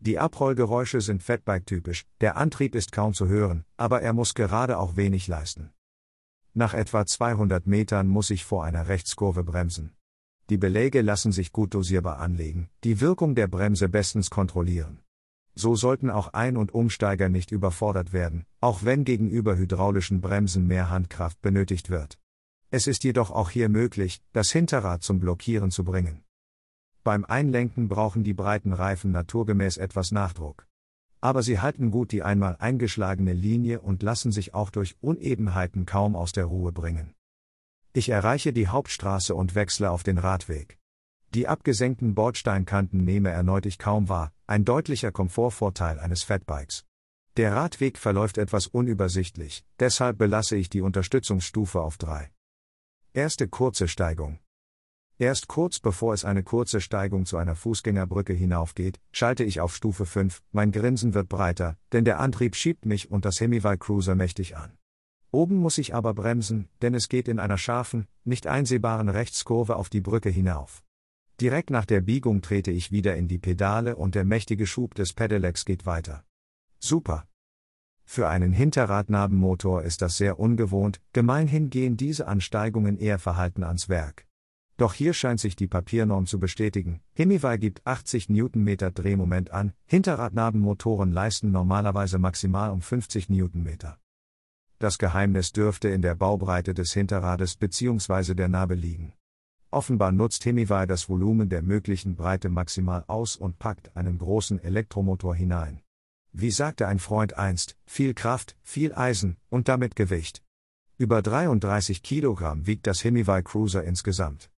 Die 0.00 0.18
Abrollgeräusche 0.18 1.00
sind 1.00 1.22
Fatbike-typisch, 1.22 2.04
der 2.20 2.36
Antrieb 2.36 2.74
ist 2.74 2.90
kaum 2.90 3.14
zu 3.14 3.28
hören, 3.28 3.64
aber 3.76 4.02
er 4.02 4.12
muss 4.12 4.34
gerade 4.34 4.76
auch 4.76 4.96
wenig 4.96 5.28
leisten. 5.28 5.70
Nach 6.54 6.74
etwa 6.74 7.06
200 7.06 7.66
Metern 7.66 8.08
muss 8.08 8.30
ich 8.30 8.44
vor 8.44 8.64
einer 8.64 8.88
Rechtskurve 8.88 9.44
bremsen. 9.44 9.92
Die 10.50 10.58
Beläge 10.58 11.02
lassen 11.02 11.30
sich 11.30 11.52
gut 11.52 11.74
dosierbar 11.74 12.18
anlegen, 12.18 12.70
die 12.82 13.00
Wirkung 13.00 13.36
der 13.36 13.46
Bremse 13.46 13.88
bestens 13.88 14.30
kontrollieren. 14.30 14.98
So 15.60 15.74
sollten 15.74 16.08
auch 16.08 16.34
Ein- 16.34 16.56
und 16.56 16.72
Umsteiger 16.72 17.28
nicht 17.28 17.50
überfordert 17.50 18.12
werden, 18.12 18.46
auch 18.60 18.84
wenn 18.84 19.04
gegenüber 19.04 19.56
hydraulischen 19.56 20.20
Bremsen 20.20 20.68
mehr 20.68 20.88
Handkraft 20.88 21.42
benötigt 21.42 21.90
wird. 21.90 22.16
Es 22.70 22.86
ist 22.86 23.02
jedoch 23.02 23.32
auch 23.32 23.50
hier 23.50 23.68
möglich, 23.68 24.22
das 24.32 24.52
Hinterrad 24.52 25.02
zum 25.02 25.18
Blockieren 25.18 25.72
zu 25.72 25.82
bringen. 25.82 26.22
Beim 27.02 27.24
Einlenken 27.24 27.88
brauchen 27.88 28.22
die 28.22 28.34
breiten 28.34 28.72
Reifen 28.72 29.10
naturgemäß 29.10 29.78
etwas 29.78 30.12
Nachdruck. 30.12 30.68
Aber 31.20 31.42
sie 31.42 31.58
halten 31.58 31.90
gut 31.90 32.12
die 32.12 32.22
einmal 32.22 32.54
eingeschlagene 32.60 33.32
Linie 33.32 33.80
und 33.80 34.04
lassen 34.04 34.30
sich 34.30 34.54
auch 34.54 34.70
durch 34.70 34.94
Unebenheiten 35.00 35.86
kaum 35.86 36.14
aus 36.14 36.30
der 36.30 36.44
Ruhe 36.44 36.70
bringen. 36.70 37.14
Ich 37.92 38.10
erreiche 38.10 38.52
die 38.52 38.68
Hauptstraße 38.68 39.34
und 39.34 39.56
wechsle 39.56 39.90
auf 39.90 40.04
den 40.04 40.18
Radweg. 40.18 40.78
Die 41.34 41.46
abgesenkten 41.46 42.14
Bordsteinkanten 42.14 43.04
nehme 43.04 43.28
erneut 43.28 43.66
ich 43.66 43.78
kaum 43.78 44.08
wahr, 44.08 44.32
ein 44.46 44.64
deutlicher 44.64 45.12
Komfortvorteil 45.12 45.98
eines 45.98 46.22
Fatbikes. 46.22 46.86
Der 47.36 47.54
Radweg 47.54 47.98
verläuft 47.98 48.38
etwas 48.38 48.66
unübersichtlich, 48.66 49.62
deshalb 49.78 50.16
belasse 50.16 50.56
ich 50.56 50.70
die 50.70 50.80
Unterstützungsstufe 50.80 51.80
auf 51.80 51.98
3. 51.98 52.30
Erste 53.12 53.46
kurze 53.46 53.88
Steigung. 53.88 54.38
Erst 55.18 55.48
kurz 55.48 55.80
bevor 55.80 56.14
es 56.14 56.24
eine 56.24 56.42
kurze 56.42 56.80
Steigung 56.80 57.26
zu 57.26 57.36
einer 57.36 57.56
Fußgängerbrücke 57.56 58.32
hinaufgeht, 58.32 58.98
schalte 59.12 59.44
ich 59.44 59.60
auf 59.60 59.76
Stufe 59.76 60.06
5, 60.06 60.42
mein 60.52 60.72
Grinsen 60.72 61.12
wird 61.12 61.28
breiter, 61.28 61.76
denn 61.92 62.06
der 62.06 62.20
Antrieb 62.20 62.56
schiebt 62.56 62.86
mich 62.86 63.10
und 63.10 63.26
das 63.26 63.38
Hemival 63.40 63.76
Cruiser 63.76 64.14
mächtig 64.14 64.56
an. 64.56 64.78
Oben 65.30 65.56
muss 65.56 65.76
ich 65.76 65.94
aber 65.94 66.14
bremsen, 66.14 66.68
denn 66.80 66.94
es 66.94 67.10
geht 67.10 67.28
in 67.28 67.38
einer 67.38 67.58
scharfen, 67.58 68.06
nicht 68.24 68.46
einsehbaren 68.46 69.10
Rechtskurve 69.10 69.76
auf 69.76 69.90
die 69.90 70.00
Brücke 70.00 70.30
hinauf. 70.30 70.82
Direkt 71.40 71.70
nach 71.70 71.84
der 71.84 72.00
Biegung 72.00 72.42
trete 72.42 72.72
ich 72.72 72.90
wieder 72.90 73.14
in 73.16 73.28
die 73.28 73.38
Pedale 73.38 73.94
und 73.94 74.16
der 74.16 74.24
mächtige 74.24 74.66
Schub 74.66 74.96
des 74.96 75.12
Pedelecs 75.12 75.64
geht 75.64 75.86
weiter. 75.86 76.24
Super. 76.80 77.28
Für 78.04 78.28
einen 78.28 78.52
Hinterradnabenmotor 78.52 79.82
ist 79.82 80.02
das 80.02 80.16
sehr 80.16 80.40
ungewohnt, 80.40 81.00
gemeinhin 81.12 81.70
gehen 81.70 81.96
diese 81.96 82.26
Ansteigungen 82.26 82.98
eher 82.98 83.20
verhalten 83.20 83.62
ans 83.62 83.88
Werk. 83.88 84.26
Doch 84.78 84.94
hier 84.94 85.12
scheint 85.12 85.38
sich 85.38 85.54
die 85.54 85.68
Papiernorm 85.68 86.26
zu 86.26 86.40
bestätigen. 86.40 87.00
Hemivi 87.14 87.58
gibt 87.58 87.86
80 87.86 88.30
Newtonmeter 88.30 88.90
Drehmoment 88.90 89.52
an, 89.52 89.74
Hinterradnabenmotoren 89.86 91.12
leisten 91.12 91.52
normalerweise 91.52 92.18
maximal 92.18 92.70
um 92.70 92.80
50 92.80 93.28
Newtonmeter. 93.28 93.98
Das 94.80 94.98
Geheimnis 94.98 95.52
dürfte 95.52 95.88
in 95.88 96.02
der 96.02 96.16
Baubreite 96.16 96.74
des 96.74 96.92
Hinterrades 96.92 97.56
bzw. 97.56 98.34
der 98.34 98.48
Narbe 98.48 98.74
liegen. 98.74 99.12
Offenbar 99.70 100.12
nutzt 100.12 100.44
Hemivi 100.46 100.86
das 100.86 101.08
Volumen 101.08 101.50
der 101.50 101.62
möglichen 101.62 102.16
Breite 102.16 102.48
maximal 102.48 103.04
aus 103.06 103.36
und 103.36 103.58
packt 103.58 103.94
einen 103.96 104.18
großen 104.18 104.58
Elektromotor 104.62 105.34
hinein. 105.34 105.82
Wie 106.32 106.50
sagte 106.50 106.86
ein 106.86 106.98
Freund 106.98 107.34
einst, 107.36 107.76
viel 107.84 108.14
Kraft, 108.14 108.56
viel 108.62 108.94
Eisen 108.94 109.36
und 109.50 109.68
damit 109.68 109.94
Gewicht. 109.94 110.42
Über 110.96 111.20
33 111.20 112.02
Kilogramm 112.02 112.66
wiegt 112.66 112.86
das 112.86 113.04
Hemivi 113.04 113.42
Cruiser 113.42 113.84
insgesamt. 113.84 114.50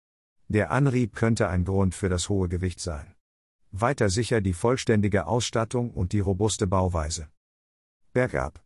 Der 0.48 0.70
Antrieb 0.70 1.14
könnte 1.14 1.48
ein 1.48 1.64
Grund 1.64 1.94
für 1.94 2.08
das 2.08 2.28
hohe 2.28 2.48
Gewicht 2.48 2.80
sein. 2.80 3.14
Weiter 3.72 4.10
sicher 4.10 4.40
die 4.40 4.52
vollständige 4.52 5.26
Ausstattung 5.26 5.90
und 5.90 6.12
die 6.12 6.20
robuste 6.20 6.66
Bauweise. 6.66 7.28
Bergab. 8.12 8.64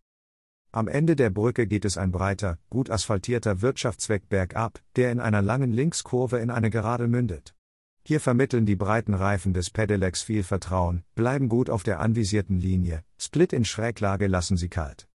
Am 0.75 0.89
Ende 0.89 1.15
der 1.15 1.31
Brücke 1.31 1.69
geht 1.69 1.85
es 1.85 1.97
ein 1.97 2.11
breiter, 2.11 2.59
gut 2.69 2.91
asphaltierter 2.91 3.63
Wirtschaftsweg 3.63 4.29
bergab, 4.29 4.81
der 4.97 5.13
in 5.13 5.21
einer 5.21 5.41
langen 5.41 5.71
Linkskurve 5.71 6.39
in 6.39 6.51
eine 6.51 6.69
Gerade 6.69 7.07
mündet. 7.07 7.55
Hier 8.03 8.19
vermitteln 8.19 8.67
die 8.67 8.75
breiten 8.75 9.15
Reifen 9.15 9.55
des 9.55 9.71
Pedelecs 9.71 10.23
viel 10.23 10.43
Vertrauen, 10.43 11.05
bleiben 11.15 11.49
gut 11.49 11.71
auf 11.71 11.85
der 11.85 12.01
anvisierten 12.01 12.59
Linie, 12.59 13.05
Split 13.19 13.53
in 13.53 13.65
Schräglage 13.65 14.27
lassen 14.27 14.57
sie 14.57 14.69
kalt. 14.69 15.07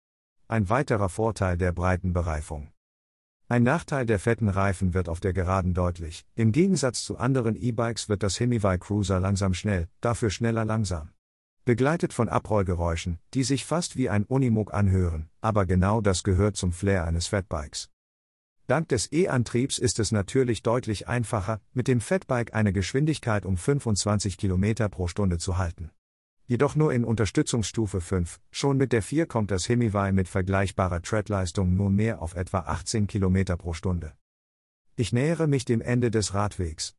Ein 0.47 0.69
weiterer 0.69 1.09
Vorteil 1.09 1.57
der 1.57 1.73
breiten 1.73 2.13
Bereifung. 2.13 2.71
Ein 3.49 3.63
Nachteil 3.63 4.05
der 4.05 4.19
fetten 4.19 4.47
Reifen 4.47 4.93
wird 4.93 5.09
auf 5.09 5.19
der 5.19 5.33
Geraden 5.33 5.73
deutlich. 5.73 6.25
Im 6.35 6.53
Gegensatz 6.53 7.03
zu 7.03 7.17
anderen 7.17 7.57
E-Bikes 7.57 8.07
wird 8.07 8.23
das 8.23 8.37
Himivai 8.37 8.77
Cruiser 8.77 9.19
langsam 9.19 9.53
schnell, 9.53 9.89
dafür 9.99 10.29
schneller 10.29 10.63
langsam 10.63 11.09
begleitet 11.65 12.13
von 12.13 12.29
Abrollgeräuschen, 12.29 13.19
die 13.33 13.43
sich 13.43 13.65
fast 13.65 13.97
wie 13.97 14.09
ein 14.09 14.23
Unimog 14.23 14.73
anhören, 14.73 15.29
aber 15.41 15.65
genau 15.65 16.01
das 16.01 16.23
gehört 16.23 16.55
zum 16.55 16.71
Flair 16.71 17.05
eines 17.05 17.27
Fatbikes. 17.27 17.89
Dank 18.67 18.87
des 18.89 19.11
E-Antriebs 19.11 19.79
ist 19.79 19.97
es 19.99 20.11
natürlich 20.11 20.61
deutlich 20.61 21.07
einfacher, 21.07 21.59
mit 21.73 21.87
dem 21.87 22.01
Fatbike 22.01 22.53
eine 22.53 22.71
Geschwindigkeit 22.71 23.45
um 23.45 23.57
25 23.57 24.37
km 24.37 24.89
pro 24.91 25.07
Stunde 25.07 25.39
zu 25.39 25.57
halten. 25.57 25.89
Jedoch 26.45 26.75
nur 26.75 26.93
in 26.93 27.03
Unterstützungsstufe 27.03 28.01
5, 28.01 28.39
schon 28.51 28.77
mit 28.77 28.91
der 28.91 29.01
4 29.01 29.25
kommt 29.25 29.51
das 29.51 29.67
Hemivai 29.69 30.11
mit 30.11 30.27
vergleichbarer 30.27 31.01
Treadleistung 31.01 31.75
nur 31.75 31.89
mehr 31.89 32.21
auf 32.21 32.35
etwa 32.35 32.59
18 32.59 33.07
km 33.07 33.57
pro 33.57 33.73
Stunde. 33.73 34.13
Ich 34.95 35.13
nähere 35.13 35.47
mich 35.47 35.65
dem 35.65 35.81
Ende 35.81 36.11
des 36.11 36.33
Radwegs. 36.33 36.95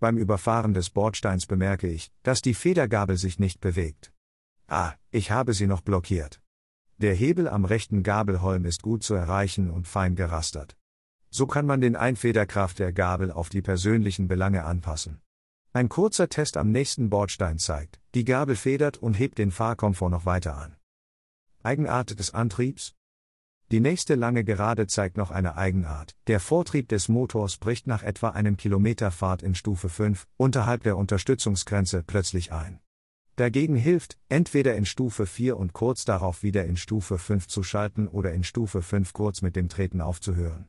Beim 0.00 0.18
Überfahren 0.18 0.74
des 0.74 0.90
Bordsteins 0.90 1.46
bemerke 1.46 1.88
ich, 1.88 2.12
dass 2.22 2.42
die 2.42 2.54
Federgabel 2.54 3.16
sich 3.16 3.38
nicht 3.38 3.60
bewegt. 3.60 4.12
Ah, 4.66 4.92
ich 5.10 5.30
habe 5.30 5.54
sie 5.54 5.66
noch 5.66 5.80
blockiert. 5.80 6.40
Der 6.98 7.14
Hebel 7.14 7.48
am 7.48 7.64
rechten 7.64 8.02
Gabelholm 8.02 8.64
ist 8.64 8.82
gut 8.82 9.02
zu 9.02 9.14
erreichen 9.14 9.70
und 9.70 9.88
fein 9.88 10.14
gerastert. 10.14 10.76
So 11.30 11.46
kann 11.46 11.66
man 11.66 11.80
den 11.80 11.96
Einfederkraft 11.96 12.78
der 12.78 12.92
Gabel 12.92 13.32
auf 13.32 13.48
die 13.48 13.62
persönlichen 13.62 14.28
Belange 14.28 14.64
anpassen. 14.64 15.20
Ein 15.72 15.88
kurzer 15.88 16.28
Test 16.28 16.56
am 16.56 16.70
nächsten 16.70 17.10
Bordstein 17.10 17.58
zeigt, 17.58 18.00
die 18.14 18.24
Gabel 18.24 18.54
federt 18.54 18.98
und 18.98 19.14
hebt 19.14 19.38
den 19.38 19.50
Fahrkomfort 19.50 20.10
noch 20.10 20.24
weiter 20.24 20.56
an. 20.56 20.76
Eigenart 21.64 22.16
des 22.18 22.32
Antriebs? 22.32 22.94
Die 23.74 23.80
nächste 23.80 24.14
lange 24.14 24.44
Gerade 24.44 24.86
zeigt 24.86 25.16
noch 25.16 25.32
eine 25.32 25.56
Eigenart. 25.56 26.14
Der 26.28 26.38
Vortrieb 26.38 26.88
des 26.90 27.08
Motors 27.08 27.56
bricht 27.56 27.88
nach 27.88 28.04
etwa 28.04 28.28
einem 28.28 28.56
Kilometer 28.56 29.10
Fahrt 29.10 29.42
in 29.42 29.56
Stufe 29.56 29.88
5, 29.88 30.28
unterhalb 30.36 30.84
der 30.84 30.96
Unterstützungsgrenze, 30.96 32.04
plötzlich 32.06 32.52
ein. 32.52 32.78
Dagegen 33.34 33.74
hilft, 33.74 34.16
entweder 34.28 34.76
in 34.76 34.86
Stufe 34.86 35.26
4 35.26 35.56
und 35.56 35.72
kurz 35.72 36.04
darauf 36.04 36.44
wieder 36.44 36.64
in 36.66 36.76
Stufe 36.76 37.18
5 37.18 37.48
zu 37.48 37.64
schalten 37.64 38.06
oder 38.06 38.32
in 38.32 38.44
Stufe 38.44 38.80
5 38.80 39.12
kurz 39.12 39.42
mit 39.42 39.56
dem 39.56 39.68
Treten 39.68 40.00
aufzuhören. 40.00 40.68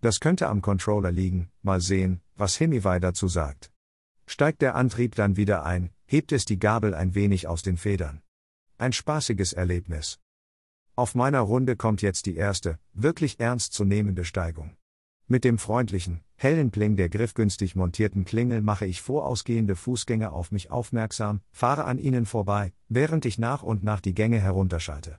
Das 0.00 0.20
könnte 0.20 0.46
am 0.46 0.62
Controller 0.62 1.10
liegen, 1.10 1.50
mal 1.62 1.80
sehen, 1.80 2.20
was 2.36 2.60
Hemivai 2.60 3.00
dazu 3.00 3.26
sagt. 3.26 3.72
Steigt 4.28 4.62
der 4.62 4.76
Antrieb 4.76 5.16
dann 5.16 5.36
wieder 5.36 5.64
ein, 5.64 5.90
hebt 6.06 6.30
es 6.30 6.44
die 6.44 6.60
Gabel 6.60 6.94
ein 6.94 7.16
wenig 7.16 7.48
aus 7.48 7.62
den 7.62 7.78
Federn. 7.78 8.22
Ein 8.78 8.92
spaßiges 8.92 9.54
Erlebnis. 9.54 10.20
Auf 10.96 11.16
meiner 11.16 11.40
Runde 11.40 11.74
kommt 11.74 12.02
jetzt 12.02 12.26
die 12.26 12.36
erste, 12.36 12.78
wirklich 12.92 13.40
ernstzunehmende 13.40 14.24
Steigung. 14.24 14.76
Mit 15.26 15.42
dem 15.42 15.58
freundlichen, 15.58 16.20
hellen 16.36 16.70
Pling 16.70 16.94
der 16.94 17.08
griffgünstig 17.08 17.74
montierten 17.74 18.24
Klingel 18.24 18.62
mache 18.62 18.86
ich 18.86 19.02
vorausgehende 19.02 19.74
Fußgänger 19.74 20.32
auf 20.32 20.52
mich 20.52 20.70
aufmerksam, 20.70 21.40
fahre 21.50 21.86
an 21.86 21.98
ihnen 21.98 22.26
vorbei, 22.26 22.72
während 22.88 23.24
ich 23.24 23.38
nach 23.38 23.64
und 23.64 23.82
nach 23.82 24.00
die 24.00 24.14
Gänge 24.14 24.38
herunterschalte. 24.38 25.18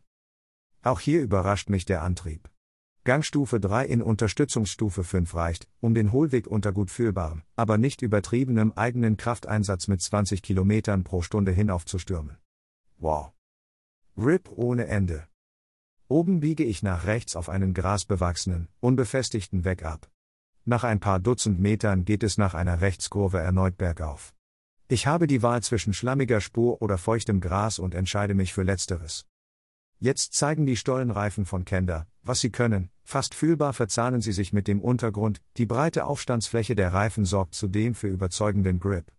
Auch 0.81 1.01
hier 1.01 1.21
überrascht 1.21 1.69
mich 1.69 1.83
der 1.83 2.03
Antrieb. 2.03 2.49
Gangstufe 3.03 3.59
3 3.59 3.85
in 3.85 4.01
Unterstützungsstufe 4.01 5.03
5 5.03 5.35
reicht, 5.35 5.67
um 5.81 5.93
den 5.93 6.13
Hohlweg 6.13 6.47
unter 6.47 6.71
gut 6.71 6.89
fühlbarem, 6.89 7.41
aber 7.57 7.77
nicht 7.77 8.01
übertriebenem 8.01 8.71
eigenen 8.77 9.17
Krafteinsatz 9.17 9.89
mit 9.89 10.01
20 10.01 10.41
km 10.41 11.03
pro 11.03 11.21
Stunde 11.21 11.51
hinaufzustürmen. 11.51 12.37
Wow. 12.97 13.33
RIP 14.17 14.49
ohne 14.55 14.87
Ende. 14.87 15.27
Oben 16.07 16.39
biege 16.39 16.63
ich 16.63 16.83
nach 16.83 17.07
rechts 17.07 17.35
auf 17.35 17.49
einen 17.49 17.73
grasbewachsenen, 17.73 18.67
unbefestigten 18.79 19.65
Weg 19.65 19.83
ab. 19.83 20.07
Nach 20.63 20.83
ein 20.83 20.99
paar 20.99 21.19
Dutzend 21.19 21.59
Metern 21.59 22.05
geht 22.05 22.21
es 22.21 22.37
nach 22.37 22.53
einer 22.53 22.79
Rechtskurve 22.79 23.39
erneut 23.39 23.75
bergauf. 23.77 24.35
Ich 24.87 25.07
habe 25.07 25.25
die 25.25 25.41
Wahl 25.41 25.63
zwischen 25.63 25.93
schlammiger 25.93 26.41
Spur 26.41 26.79
oder 26.83 26.99
feuchtem 26.99 27.41
Gras 27.41 27.79
und 27.79 27.95
entscheide 27.95 28.35
mich 28.35 28.53
für 28.53 28.61
letzteres. 28.61 29.25
Jetzt 29.99 30.33
zeigen 30.33 30.67
die 30.67 30.75
Stollenreifen 30.77 31.47
von 31.47 31.65
Kender, 31.65 32.05
was 32.21 32.39
sie 32.39 32.51
können, 32.51 32.91
fast 33.03 33.33
fühlbar 33.33 33.73
verzahnen 33.73 34.21
sie 34.21 34.31
sich 34.31 34.53
mit 34.53 34.67
dem 34.67 34.81
Untergrund, 34.81 35.41
die 35.57 35.65
breite 35.65 36.05
Aufstandsfläche 36.05 36.75
der 36.75 36.93
Reifen 36.93 37.25
sorgt 37.25 37.55
zudem 37.55 37.95
für 37.95 38.09
überzeugenden 38.09 38.79
Grip. 38.79 39.11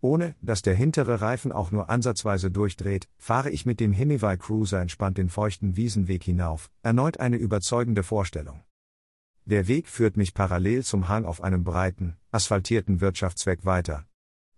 Ohne, 0.00 0.36
dass 0.40 0.62
der 0.62 0.74
hintere 0.74 1.20
Reifen 1.20 1.50
auch 1.50 1.72
nur 1.72 1.90
ansatzweise 1.90 2.50
durchdreht, 2.50 3.08
fahre 3.16 3.50
ich 3.50 3.66
mit 3.66 3.80
dem 3.80 3.92
Hemivai 3.92 4.36
Cruiser 4.36 4.80
entspannt 4.80 5.18
den 5.18 5.28
feuchten 5.28 5.76
Wiesenweg 5.76 6.22
hinauf, 6.22 6.70
erneut 6.82 7.18
eine 7.18 7.36
überzeugende 7.36 8.04
Vorstellung. 8.04 8.62
Der 9.44 9.66
Weg 9.66 9.88
führt 9.88 10.16
mich 10.16 10.34
parallel 10.34 10.84
zum 10.84 11.08
Hang 11.08 11.24
auf 11.24 11.42
einem 11.42 11.64
breiten, 11.64 12.16
asphaltierten 12.30 13.00
Wirtschaftsweg 13.00 13.64
weiter. 13.64 14.06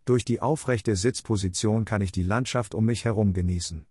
Durch 0.04 0.24
die 0.24 0.40
aufrechte 0.40 0.94
Sitzposition 0.96 1.84
kann 1.84 2.02
ich 2.02 2.12
die 2.12 2.24
Landschaft 2.24 2.74
um 2.74 2.84
mich 2.84 3.04
herum 3.04 3.32
genießen. 3.32 3.86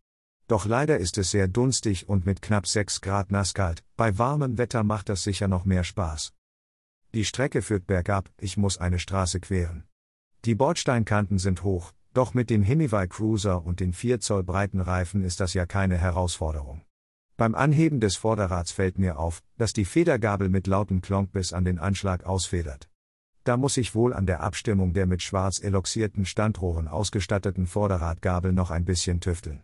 Doch 0.47 0.65
leider 0.65 0.97
ist 0.97 1.17
es 1.17 1.31
sehr 1.31 1.47
dunstig 1.47 2.09
und 2.09 2.25
mit 2.25 2.41
knapp 2.41 2.67
6 2.67 3.01
Grad 3.01 3.31
nasskalt, 3.31 3.83
bei 3.95 4.17
warmem 4.17 4.57
Wetter 4.57 4.83
macht 4.83 5.09
das 5.09 5.23
sicher 5.23 5.47
noch 5.47 5.65
mehr 5.65 5.83
Spaß. 5.83 6.33
Die 7.15 7.25
Strecke 7.25 7.63
führt 7.63 7.87
bergab, 7.87 8.29
ich 8.39 8.57
muss 8.57 8.77
eine 8.77 8.99
Straße 8.99 9.39
queren. 9.39 9.88
Die 10.45 10.55
Bordsteinkanten 10.55 11.37
sind 11.37 11.63
hoch, 11.63 11.91
doch 12.13 12.33
mit 12.33 12.49
dem 12.49 12.63
Hemivai 12.63 13.07
Cruiser 13.07 13.65
und 13.65 13.81
den 13.81 13.91
4 13.91 14.21
Zoll 14.21 14.43
breiten 14.43 14.79
Reifen 14.79 15.21
ist 15.21 15.41
das 15.41 15.53
ja 15.53 15.65
keine 15.65 15.97
Herausforderung. 15.97 16.81
Beim 17.35 17.55
Anheben 17.55 17.99
des 17.99 18.15
Vorderrads 18.15 18.71
fällt 18.71 18.97
mir 18.97 19.19
auf, 19.19 19.43
dass 19.57 19.73
die 19.73 19.83
Federgabel 19.83 20.47
mit 20.47 20.65
lautem 20.65 21.01
Klonk 21.01 21.33
bis 21.33 21.51
an 21.51 21.65
den 21.65 21.77
Anschlag 21.77 22.23
ausfedert. 22.23 22.89
Da 23.43 23.57
muss 23.57 23.75
ich 23.75 23.95
wohl 23.95 24.13
an 24.13 24.25
der 24.25 24.39
Abstimmung 24.39 24.93
der 24.93 25.07
mit 25.07 25.21
schwarz 25.21 25.61
eloxierten 25.61 26.25
Standrohren 26.25 26.87
ausgestatteten 26.87 27.67
Vorderradgabel 27.67 28.53
noch 28.53 28.71
ein 28.71 28.85
bisschen 28.85 29.19
tüfteln. 29.19 29.63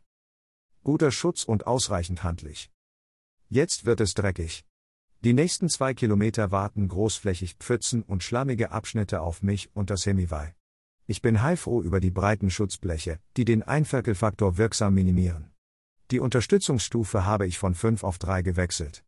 Guter 0.83 1.11
Schutz 1.11 1.45
und 1.45 1.67
ausreichend 1.67 2.23
handlich. 2.23 2.69
Jetzt 3.47 3.85
wird 3.85 4.01
es 4.01 4.13
dreckig. 4.13 4.65
Die 5.23 5.33
nächsten 5.33 5.69
zwei 5.69 5.93
Kilometer 5.93 6.51
warten 6.51 6.89
großflächig 6.89 7.55
Pfützen 7.55 8.03
und 8.03 8.23
schlammige 8.23 8.71
Abschnitte 8.71 9.21
auf 9.21 9.41
mich 9.41 9.73
und 9.73 9.89
das 9.89 10.05
Hemivai. 10.05 10.53
Ich 11.07 11.21
bin 11.21 11.43
heilfroh 11.43 11.83
über 11.83 11.99
die 11.99 12.09
breiten 12.09 12.49
Schutzbleche, 12.49 13.19
die 13.37 13.45
den 13.45 13.61
Einferkelfaktor 13.61 14.57
wirksam 14.57 14.95
minimieren. 14.95 15.51
Die 16.09 16.19
Unterstützungsstufe 16.19 17.25
habe 17.25 17.45
ich 17.45 17.59
von 17.59 17.75
5 17.75 18.03
auf 18.03 18.17
3 18.17 18.41
gewechselt. 18.41 19.03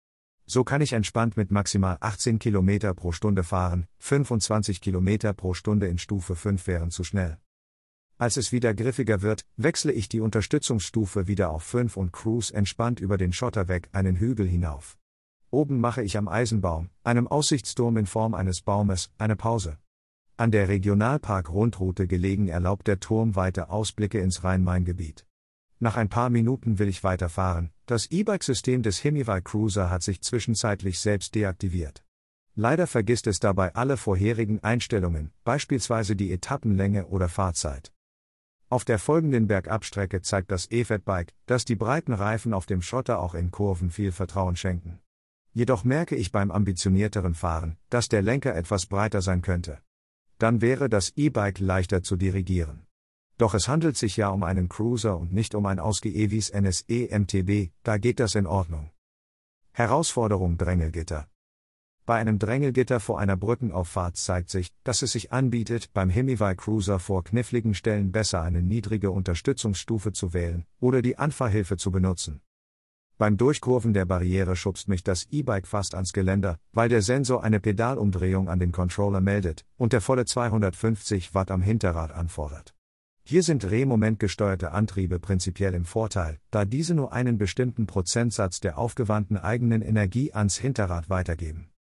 So 0.46 0.64
kann 0.64 0.82
ich 0.82 0.94
entspannt 0.94 1.38
mit 1.38 1.50
maximal 1.50 1.98
18 2.00 2.38
km 2.38 2.94
pro 2.96 3.12
Stunde 3.12 3.44
fahren, 3.44 3.88
25 3.98 4.80
km 4.80 5.36
pro 5.36 5.56
Stunde 5.56 5.88
in 5.88 5.98
Stufe 5.98 6.36
5 6.36 6.68
wären 6.68 6.92
zu 6.92 7.04
schnell. 7.04 7.40
Als 8.20 8.38
es 8.38 8.52
wieder 8.52 8.76
griffiger 8.76 9.24
wird, 9.24 9.48
wechsle 9.58 9.92
ich 9.92 10.08
die 10.08 10.22
Unterstützungsstufe 10.22 11.26
wieder 11.26 11.50
auf 11.50 11.64
5 11.64 11.98
und 11.98 12.14
cruise 12.14 12.54
entspannt 12.54 13.00
über 13.00 13.18
den 13.18 13.34
Schotterweg 13.34 13.90
einen 13.92 14.18
Hügel 14.18 14.48
hinauf. 14.48 15.00
Oben 15.50 15.80
mache 15.80 16.04
ich 16.04 16.16
am 16.16 16.28
Eisenbaum, 16.28 16.92
einem 17.04 17.28
Aussichtsturm 17.28 17.98
in 17.98 18.06
Form 18.06 18.36
eines 18.36 18.62
Baumes, 18.62 19.10
eine 19.18 19.36
Pause. 19.36 19.80
An 20.40 20.52
der 20.52 20.68
Regionalpark-Rundroute 20.68 22.06
gelegen 22.06 22.48
erlaubt 22.48 22.86
der 22.86 23.00
Turm 23.00 23.36
weite 23.36 23.72
Ausblicke 23.72 24.20
ins 24.20 24.44
Rhein-Main-Gebiet. 24.44 25.26
Nach 25.80 25.98
ein 25.98 26.10
paar 26.10 26.30
Minuten 26.30 26.78
will 26.78 26.88
ich 26.88 27.04
weiterfahren, 27.04 27.72
das 27.88 28.06
E-Bike-System 28.12 28.84
des 28.84 29.04
Hemivai 29.04 29.42
Cruiser 29.42 29.90
hat 29.90 30.04
sich 30.04 30.22
zwischenzeitlich 30.22 31.00
selbst 31.00 31.34
deaktiviert. 31.34 32.04
Leider 32.54 32.86
vergisst 32.86 33.26
es 33.26 33.40
dabei 33.40 33.74
alle 33.74 33.98
vorherigen 33.98 34.64
Einstellungen, 34.64 35.32
beispielsweise 35.44 36.16
die 36.16 36.32
Etappenlänge 36.32 37.08
oder 37.08 37.30
Fahrzeit. 37.30 37.92
Auf 38.70 38.86
der 38.86 39.00
folgenden 39.00 39.48
Bergabstrecke 39.48 40.22
zeigt 40.22 40.52
das 40.52 40.70
E-Fat-Bike, 40.70 41.34
dass 41.48 41.66
die 41.66 41.76
breiten 41.76 42.14
Reifen 42.14 42.54
auf 42.54 42.68
dem 42.68 42.84
Schotter 42.84 43.22
auch 43.22 43.34
in 43.34 43.50
Kurven 43.50 43.90
viel 43.90 44.12
Vertrauen 44.12 44.56
schenken. 44.56 45.00
Jedoch 45.54 45.84
merke 45.84 46.16
ich 46.16 46.32
beim 46.32 46.52
ambitionierteren 46.52 47.34
Fahren, 47.34 47.78
dass 47.90 48.08
der 48.08 48.22
Lenker 48.22 48.56
etwas 48.56 48.86
breiter 48.86 49.24
sein 49.24 49.42
könnte 49.42 49.82
dann 50.38 50.62
wäre 50.62 50.90
das 50.90 51.14
E-Bike 51.16 51.60
leichter 51.60 52.04
zu 52.04 52.16
dirigieren. 52.16 52.86
Doch 53.38 53.54
es 53.54 53.68
handelt 53.68 53.98
sich 53.98 54.18
ja 54.18 54.30
um 54.30 54.44
einen 54.44 54.68
Cruiser 54.68 55.18
und 55.18 55.32
nicht 55.32 55.54
um 55.54 55.66
ein 55.66 55.80
ausgeewis 55.80 56.52
NSE 56.52 57.10
MTB, 57.12 57.72
da 57.84 57.98
geht 57.98 58.20
das 58.20 58.36
in 58.36 58.48
Ordnung. 58.48 58.92
Herausforderung 59.74 60.58
Drängelgitter. 60.58 61.28
Bei 62.08 62.16
einem 62.16 62.40
Drängelgitter 62.40 63.00
vor 63.00 63.20
einer 63.20 63.36
Brückenauffahrt 63.36 64.16
zeigt 64.16 64.50
sich, 64.50 64.74
dass 64.84 65.02
es 65.02 65.12
sich 65.12 65.34
anbietet, 65.34 65.92
beim 65.94 66.10
Himivai 66.10 66.56
Cruiser 66.56 67.00
vor 67.00 67.24
kniffligen 67.24 67.74
Stellen 67.74 68.14
besser 68.14 68.42
eine 68.42 68.64
niedrige 68.64 69.12
Unterstützungsstufe 69.12 70.14
zu 70.14 70.34
wählen 70.34 70.66
oder 70.80 71.02
die 71.02 71.18
Anfahrhilfe 71.18 71.76
zu 71.76 71.92
benutzen. 71.92 72.42
Beim 73.20 73.36
Durchkurven 73.36 73.94
der 73.94 74.06
Barriere 74.06 74.56
schubst 74.56 74.88
mich 74.90 75.04
das 75.04 75.26
E-Bike 75.32 75.66
fast 75.66 75.96
ans 75.96 76.14
Geländer, 76.14 76.60
weil 76.72 76.88
der 76.88 77.02
Sensor 77.02 77.44
eine 77.44 77.60
Pedalumdrehung 77.60 78.48
an 78.48 78.60
den 78.60 78.72
Controller 78.72 79.22
meldet 79.22 79.66
und 79.76 79.92
der 79.92 80.02
volle 80.02 80.26
250 80.26 81.34
Watt 81.34 81.50
am 81.50 81.64
Hinterrad 81.64 82.12
anfordert. 82.12 82.76
Hier 83.24 83.42
sind 83.42 83.64
drehmomentgesteuerte 83.64 84.72
Antriebe 84.72 85.20
prinzipiell 85.20 85.74
im 85.74 85.84
Vorteil, 85.84 86.40
da 86.52 86.64
diese 86.64 86.94
nur 86.94 87.12
einen 87.12 87.40
bestimmten 87.40 87.88
Prozentsatz 87.88 88.60
der 88.60 88.78
aufgewandten 88.78 89.38
eigenen 89.38 89.82
Energie 89.82 90.32
ans 90.34 90.58
Hinterrad 90.58 91.10
weitergeben. 91.10 91.72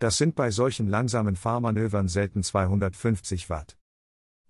Das 0.00 0.18
sind 0.18 0.34
bei 0.34 0.50
solchen 0.50 0.88
langsamen 0.88 1.36
Fahrmanövern 1.36 2.08
selten 2.08 2.42
250 2.42 3.48
Watt. 3.48 3.78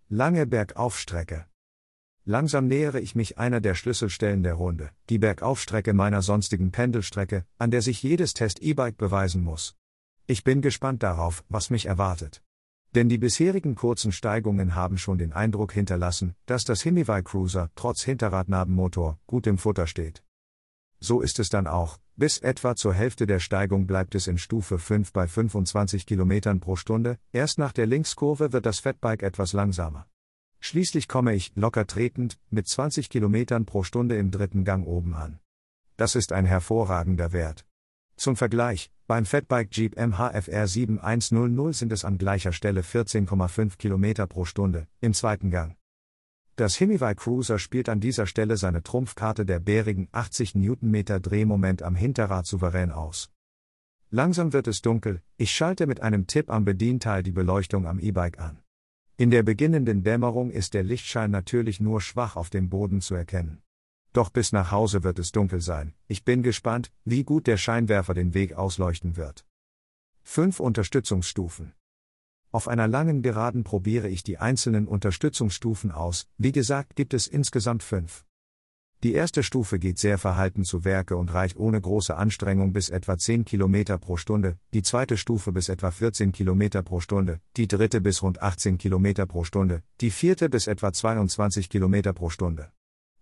Lange 0.09 0.47
Bergaufstrecke. 0.47 1.45
Langsam 2.31 2.69
nähere 2.69 3.01
ich 3.01 3.17
mich 3.17 3.39
einer 3.39 3.61
der 3.61 3.75
Schlüsselstellen 3.75 4.45
der 4.45 4.55
Runde, 4.55 4.91
die 5.09 5.19
Bergaufstrecke 5.19 5.93
meiner 5.93 6.23
sonstigen 6.23 6.71
Pendelstrecke, 6.71 7.45
an 7.59 7.73
der 7.73 7.83
sich 7.83 8.05
jedes 8.05 8.35
Test-E-Bike 8.35 8.97
beweisen 8.97 9.43
muss. 9.43 9.75
Ich 10.29 10.45
bin 10.45 10.63
gespannt 10.63 11.03
darauf, 11.03 11.43
was 11.49 11.71
mich 11.71 11.87
erwartet. 11.87 12.41
Denn 12.95 13.09
die 13.09 13.19
bisherigen 13.19 13.75
kurzen 13.75 14.13
Steigungen 14.13 14.77
haben 14.77 14.97
schon 14.97 15.19
den 15.19 15.33
Eindruck 15.33 15.73
hinterlassen, 15.73 16.37
dass 16.47 16.63
das 16.63 16.83
Himivai 16.83 17.23
Cruiser 17.23 17.73
trotz 17.75 18.05
Hinterradnabenmotor 18.05 19.19
gut 19.27 19.49
im 19.49 19.59
Futter 19.59 19.89
steht. 19.89 20.23
So 21.01 21.23
ist 21.23 21.41
es 21.41 21.49
dann 21.49 21.67
auch, 21.67 21.99
bis 22.15 22.39
etwa 22.39 22.77
zur 22.77 22.95
Hälfte 22.95 23.27
der 23.27 23.41
Steigung 23.41 23.89
bleibt 23.89 24.15
es 24.15 24.29
in 24.29 24.39
Stufe 24.39 24.79
5 24.79 25.13
bei 25.13 25.27
25 25.27 26.07
km 26.07 26.61
pro 26.61 26.77
Stunde, 26.77 27.19
erst 27.33 27.59
nach 27.59 27.73
der 27.73 27.87
Linkskurve 27.87 28.53
wird 28.53 28.67
das 28.67 28.79
Fatbike 28.79 29.25
etwas 29.25 29.53
langsamer. 29.53 30.07
Schließlich 30.61 31.09
komme 31.09 31.35
ich, 31.35 31.53
locker 31.57 31.87
tretend, 31.87 32.39
mit 32.51 32.69
20 32.69 33.09
km 33.09 33.65
pro 33.65 33.83
Stunde 33.83 34.17
im 34.17 34.31
dritten 34.31 34.65
Gang 34.65 34.87
oben 34.87 35.15
an. 35.15 35.41
Das 35.97 36.15
ist 36.15 36.33
ein 36.33 36.47
hervorragender 36.47 37.33
Wert. 37.33 37.67
Zum 38.17 38.37
Vergleich, 38.37 38.91
beim 39.07 39.25
Fatbike 39.25 39.71
Jeep 39.73 39.97
MHFR 39.97 40.67
7100 40.67 41.75
sind 41.75 41.93
es 41.93 42.05
an 42.05 42.19
gleicher 42.19 42.53
Stelle 42.53 42.83
14,5 42.83 43.79
km 43.79 44.29
pro 44.29 44.45
Stunde, 44.45 44.87
im 45.01 45.15
zweiten 45.15 45.51
Gang. 45.51 45.77
Das 46.57 46.77
Himivai 46.77 47.15
Cruiser 47.15 47.59
spielt 47.59 47.89
an 47.89 48.01
dieser 48.01 48.27
Stelle 48.27 48.59
seine 48.59 48.83
Trumpfkarte 48.83 49.47
der 49.47 49.61
bärigen 49.61 50.09
80 50.13 50.55
Newtonmeter 50.55 51.19
Drehmoment 51.19 51.83
am 51.83 51.95
Hinterrad 51.95 52.45
souverän 52.45 52.93
aus. 52.93 53.31
Langsam 54.11 54.53
wird 54.53 54.69
es 54.69 54.83
dunkel, 54.83 55.23
ich 55.39 55.53
schalte 55.53 55.87
mit 55.87 56.03
einem 56.03 56.27
Tipp 56.27 56.51
am 56.51 56.67
Bedienteil 56.67 57.23
die 57.23 57.33
Beleuchtung 57.33 57.87
am 57.87 57.99
E-Bike 57.99 58.39
an. 58.39 58.59
In 59.21 59.31
der 59.31 59.43
beginnenden 59.43 60.03
Dämmerung 60.03 60.51
ist 60.51 60.73
der 60.73 60.83
Lichtschein 60.83 61.31
natürlich 61.31 61.79
nur 61.79 62.01
schwach 62.01 62.37
auf 62.37 62.49
dem 62.49 62.71
Boden 62.71 63.03
zu 63.03 63.15
erkennen. 63.15 63.61
Doch 64.15 64.31
bis 64.31 64.51
nach 64.51 64.71
Hause 64.71 65.03
wird 65.03 65.19
es 65.19 65.31
dunkel 65.31 65.61
sein, 65.61 65.93
ich 66.09 66.25
bin 66.25 66.43
gespannt, 66.43 66.91
wie 67.05 67.23
gut 67.23 67.47
der 67.47 67.59
Scheinwerfer 67.59 68.15
den 68.15 68.33
Weg 68.33 68.55
ausleuchten 68.55 69.17
wird. 69.17 69.45
5 70.23 70.59
Unterstützungsstufen 70.59 71.75
auf 72.51 72.67
einer 72.67 72.89
langen 72.89 73.21
Geraden 73.21 73.63
probiere 73.63 74.09
ich 74.09 74.23
die 74.23 74.39
einzelnen 74.39 74.89
Unterstützungsstufen 74.89 75.91
aus, 75.91 76.27
wie 76.39 76.53
gesagt 76.53 76.97
gibt 76.97 77.13
es 77.13 77.27
insgesamt 77.27 77.83
fünf. 77.83 78.25
Die 79.03 79.15
erste 79.15 79.43
Stufe 79.43 79.79
geht 79.79 79.99
sehr 79.99 80.19
verhalten 80.19 80.63
zu 80.63 80.85
Werke 80.85 81.17
und 81.17 81.33
reicht 81.33 81.57
ohne 81.57 81.81
große 81.81 82.15
Anstrengung 82.15 82.75
bis 82.75 82.91
etwa 82.91 83.17
10 83.17 83.47
km 83.47 83.99
pro 83.99 84.19
Stunde, 84.19 84.59
die 84.75 84.83
zweite 84.83 85.17
Stufe 85.17 85.53
bis 85.53 85.71
etwa 85.71 85.91
14 85.91 86.33
km 86.33 86.85
pro 86.85 87.01
Stunde, 87.01 87.41
die 87.57 87.67
dritte 87.67 88.03
bis 88.03 88.23
rund 88.23 88.43
18 88.43 88.77
km 88.77 89.27
pro 89.27 89.45
Stunde, 89.45 89.83
die 90.03 90.11
vierte 90.11 90.51
bis 90.51 90.67
etwa 90.67 90.93
22 90.93 91.71
km 91.71 92.13
pro 92.15 92.29
Stunde. 92.29 92.73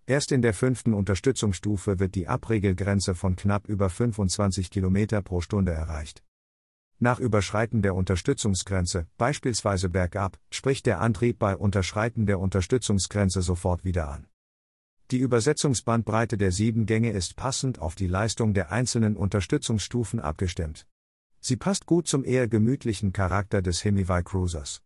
Erst 0.05 0.33
in 0.33 0.41
der 0.41 0.53
fünften 0.53 0.93
Unterstützungsstufe 0.93 1.97
wird 1.97 2.15
die 2.15 2.27
Abregelgrenze 2.27 3.15
von 3.15 3.37
knapp 3.37 3.69
über 3.69 3.89
25 3.89 4.71
km 4.71 5.23
pro 5.23 5.39
Stunde 5.39 5.71
erreicht. 5.71 6.23
Nach 6.97 7.21
Überschreiten 7.21 7.81
der 7.81 7.95
Unterstützungsgrenze, 7.95 9.07
beispielsweise 9.17 9.87
bergab, 9.87 10.37
spricht 10.51 10.87
der 10.87 10.99
Antrieb 10.99 11.39
bei 11.39 11.55
Unterschreiten 11.55 12.25
der 12.25 12.41
Unterstützungsgrenze 12.41 13.41
sofort 13.41 13.85
wieder 13.85 14.09
an. 14.09 14.28
Die 15.11 15.17
Übersetzungsbandbreite 15.17 16.37
der 16.37 16.51
sieben 16.51 16.85
Gänge 16.85 17.11
ist 17.11 17.35
passend 17.35 17.79
auf 17.79 17.95
die 17.95 18.05
Leistung 18.05 18.53
der 18.53 18.71
einzelnen 18.71 19.17
Unterstützungsstufen 19.17 20.19
abgestimmt. 20.19 20.85
Sie 21.39 21.55
passt 21.55 21.87
gut 21.87 22.07
zum 22.07 22.23
eher 22.23 22.47
gemütlichen 22.47 23.11
Charakter 23.11 23.63
des 23.63 23.81
Himivai 23.81 24.21
Cruisers. 24.21 24.83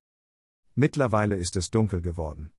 Mittlerweile 0.75 1.35
ist 1.35 1.57
es 1.57 1.71
dunkel 1.71 2.01
geworden. 2.01 2.51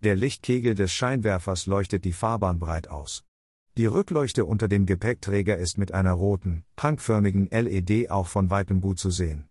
Der 0.00 0.16
Lichtkegel 0.16 0.74
des 0.74 0.92
Scheinwerfers 0.92 1.66
leuchtet 1.66 2.04
die 2.04 2.12
Fahrbahn 2.12 2.58
breit 2.58 2.88
aus. 2.88 3.24
Die 3.76 3.86
Rückleuchte 3.86 4.44
unter 4.44 4.66
dem 4.66 4.84
Gepäckträger 4.84 5.56
ist 5.56 5.78
mit 5.78 5.92
einer 5.92 6.12
roten, 6.12 6.64
punkförmigen 6.74 7.48
LED 7.50 8.10
auch 8.10 8.26
von 8.26 8.50
weitem 8.50 8.80
gut 8.80 8.98
zu 8.98 9.10
sehen. 9.10 9.48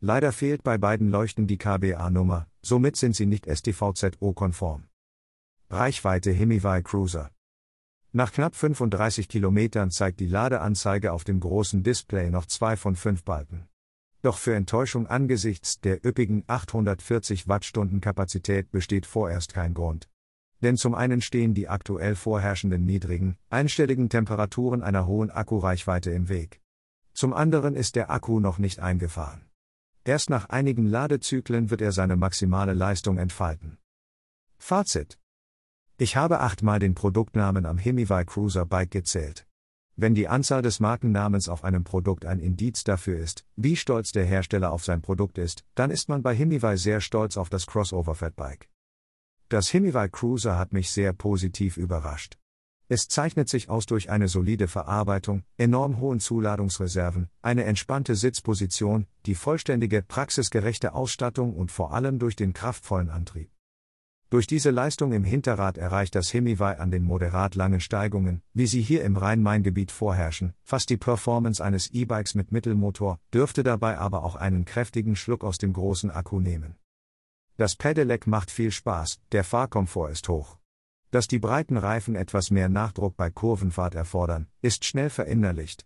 Leider 0.00 0.32
fehlt 0.32 0.62
bei 0.62 0.78
beiden 0.78 1.10
Leuchten 1.10 1.46
die 1.46 1.58
KBA-Nummer, 1.58 2.48
somit 2.62 2.96
sind 2.96 3.14
sie 3.14 3.26
nicht 3.26 3.46
STVZO-konform. 3.46 4.84
Reichweite 5.72 6.30
Himivai 6.32 6.82
Cruiser. 6.82 7.30
Nach 8.12 8.30
knapp 8.30 8.54
35 8.54 9.26
Kilometern 9.26 9.90
zeigt 9.90 10.20
die 10.20 10.26
Ladeanzeige 10.26 11.14
auf 11.14 11.24
dem 11.24 11.40
großen 11.40 11.82
Display 11.82 12.28
noch 12.28 12.44
zwei 12.44 12.76
von 12.76 12.94
fünf 12.94 13.24
Balken. 13.24 13.66
Doch 14.20 14.36
für 14.36 14.54
Enttäuschung 14.54 15.06
angesichts 15.06 15.80
der 15.80 16.04
üppigen 16.04 16.44
840 16.46 17.48
Wattstunden 17.48 18.02
Kapazität 18.02 18.70
besteht 18.70 19.06
vorerst 19.06 19.54
kein 19.54 19.72
Grund. 19.72 20.10
Denn 20.60 20.76
zum 20.76 20.94
einen 20.94 21.22
stehen 21.22 21.54
die 21.54 21.70
aktuell 21.70 22.16
vorherrschenden 22.16 22.84
niedrigen, 22.84 23.38
einstelligen 23.48 24.10
Temperaturen 24.10 24.82
einer 24.82 25.06
hohen 25.06 25.30
Akkureichweite 25.30 26.10
im 26.10 26.28
Weg. 26.28 26.60
Zum 27.14 27.32
anderen 27.32 27.76
ist 27.76 27.96
der 27.96 28.10
Akku 28.10 28.40
noch 28.40 28.58
nicht 28.58 28.80
eingefahren. 28.80 29.46
Erst 30.04 30.28
nach 30.28 30.50
einigen 30.50 30.84
Ladezyklen 30.84 31.70
wird 31.70 31.80
er 31.80 31.92
seine 31.92 32.16
maximale 32.16 32.74
Leistung 32.74 33.16
entfalten. 33.16 33.78
Fazit. 34.58 35.18
Ich 36.02 36.16
habe 36.16 36.40
achtmal 36.40 36.80
den 36.80 36.96
Produktnamen 36.96 37.64
am 37.64 37.78
Himivai 37.78 38.24
Cruiser 38.24 38.66
Bike 38.66 38.90
gezählt. 38.90 39.46
Wenn 39.94 40.16
die 40.16 40.26
Anzahl 40.26 40.60
des 40.60 40.80
Markennamens 40.80 41.48
auf 41.48 41.62
einem 41.62 41.84
Produkt 41.84 42.26
ein 42.26 42.40
Indiz 42.40 42.82
dafür 42.82 43.20
ist, 43.20 43.44
wie 43.54 43.76
stolz 43.76 44.10
der 44.10 44.24
Hersteller 44.24 44.72
auf 44.72 44.84
sein 44.84 45.00
Produkt 45.00 45.38
ist, 45.38 45.62
dann 45.76 45.92
ist 45.92 46.08
man 46.08 46.20
bei 46.20 46.34
Himivai 46.34 46.76
sehr 46.76 47.00
stolz 47.00 47.36
auf 47.36 47.50
das 47.50 47.68
Crossover 47.68 48.16
Fatbike. 48.16 48.68
Das 49.48 49.68
Himivai 49.68 50.08
Cruiser 50.08 50.58
hat 50.58 50.72
mich 50.72 50.90
sehr 50.90 51.12
positiv 51.12 51.76
überrascht. 51.76 52.36
Es 52.88 53.06
zeichnet 53.06 53.48
sich 53.48 53.70
aus 53.70 53.86
durch 53.86 54.10
eine 54.10 54.26
solide 54.26 54.66
Verarbeitung, 54.66 55.44
enorm 55.56 56.00
hohen 56.00 56.18
Zuladungsreserven, 56.18 57.28
eine 57.42 57.62
entspannte 57.62 58.16
Sitzposition, 58.16 59.06
die 59.24 59.36
vollständige, 59.36 60.02
praxisgerechte 60.02 60.94
Ausstattung 60.94 61.54
und 61.54 61.70
vor 61.70 61.94
allem 61.94 62.18
durch 62.18 62.34
den 62.34 62.54
kraftvollen 62.54 63.08
Antrieb. 63.08 63.51
Durch 64.32 64.46
diese 64.46 64.70
Leistung 64.70 65.12
im 65.12 65.24
Hinterrad 65.24 65.76
erreicht 65.76 66.14
das 66.14 66.30
Himivai 66.30 66.78
an 66.78 66.90
den 66.90 67.04
moderat 67.04 67.54
langen 67.54 67.80
Steigungen, 67.80 68.40
wie 68.54 68.66
sie 68.66 68.80
hier 68.80 69.04
im 69.04 69.18
Rhein-Main-Gebiet 69.18 69.92
vorherrschen, 69.92 70.54
fast 70.62 70.88
die 70.88 70.96
Performance 70.96 71.62
eines 71.62 71.90
E-Bikes 71.90 72.34
mit 72.34 72.50
Mittelmotor, 72.50 73.20
dürfte 73.34 73.62
dabei 73.62 73.98
aber 73.98 74.24
auch 74.24 74.34
einen 74.34 74.64
kräftigen 74.64 75.16
Schluck 75.16 75.44
aus 75.44 75.58
dem 75.58 75.74
großen 75.74 76.10
Akku 76.10 76.40
nehmen. 76.40 76.76
Das 77.58 77.76
Pedelec 77.76 78.26
macht 78.26 78.50
viel 78.50 78.70
Spaß, 78.70 79.20
der 79.32 79.44
Fahrkomfort 79.44 80.08
ist 80.08 80.26
hoch. 80.30 80.56
Dass 81.10 81.28
die 81.28 81.38
breiten 81.38 81.76
Reifen 81.76 82.16
etwas 82.16 82.50
mehr 82.50 82.70
Nachdruck 82.70 83.18
bei 83.18 83.28
Kurvenfahrt 83.28 83.94
erfordern, 83.94 84.46
ist 84.62 84.86
schnell 84.86 85.10
verinnerlicht. 85.10 85.84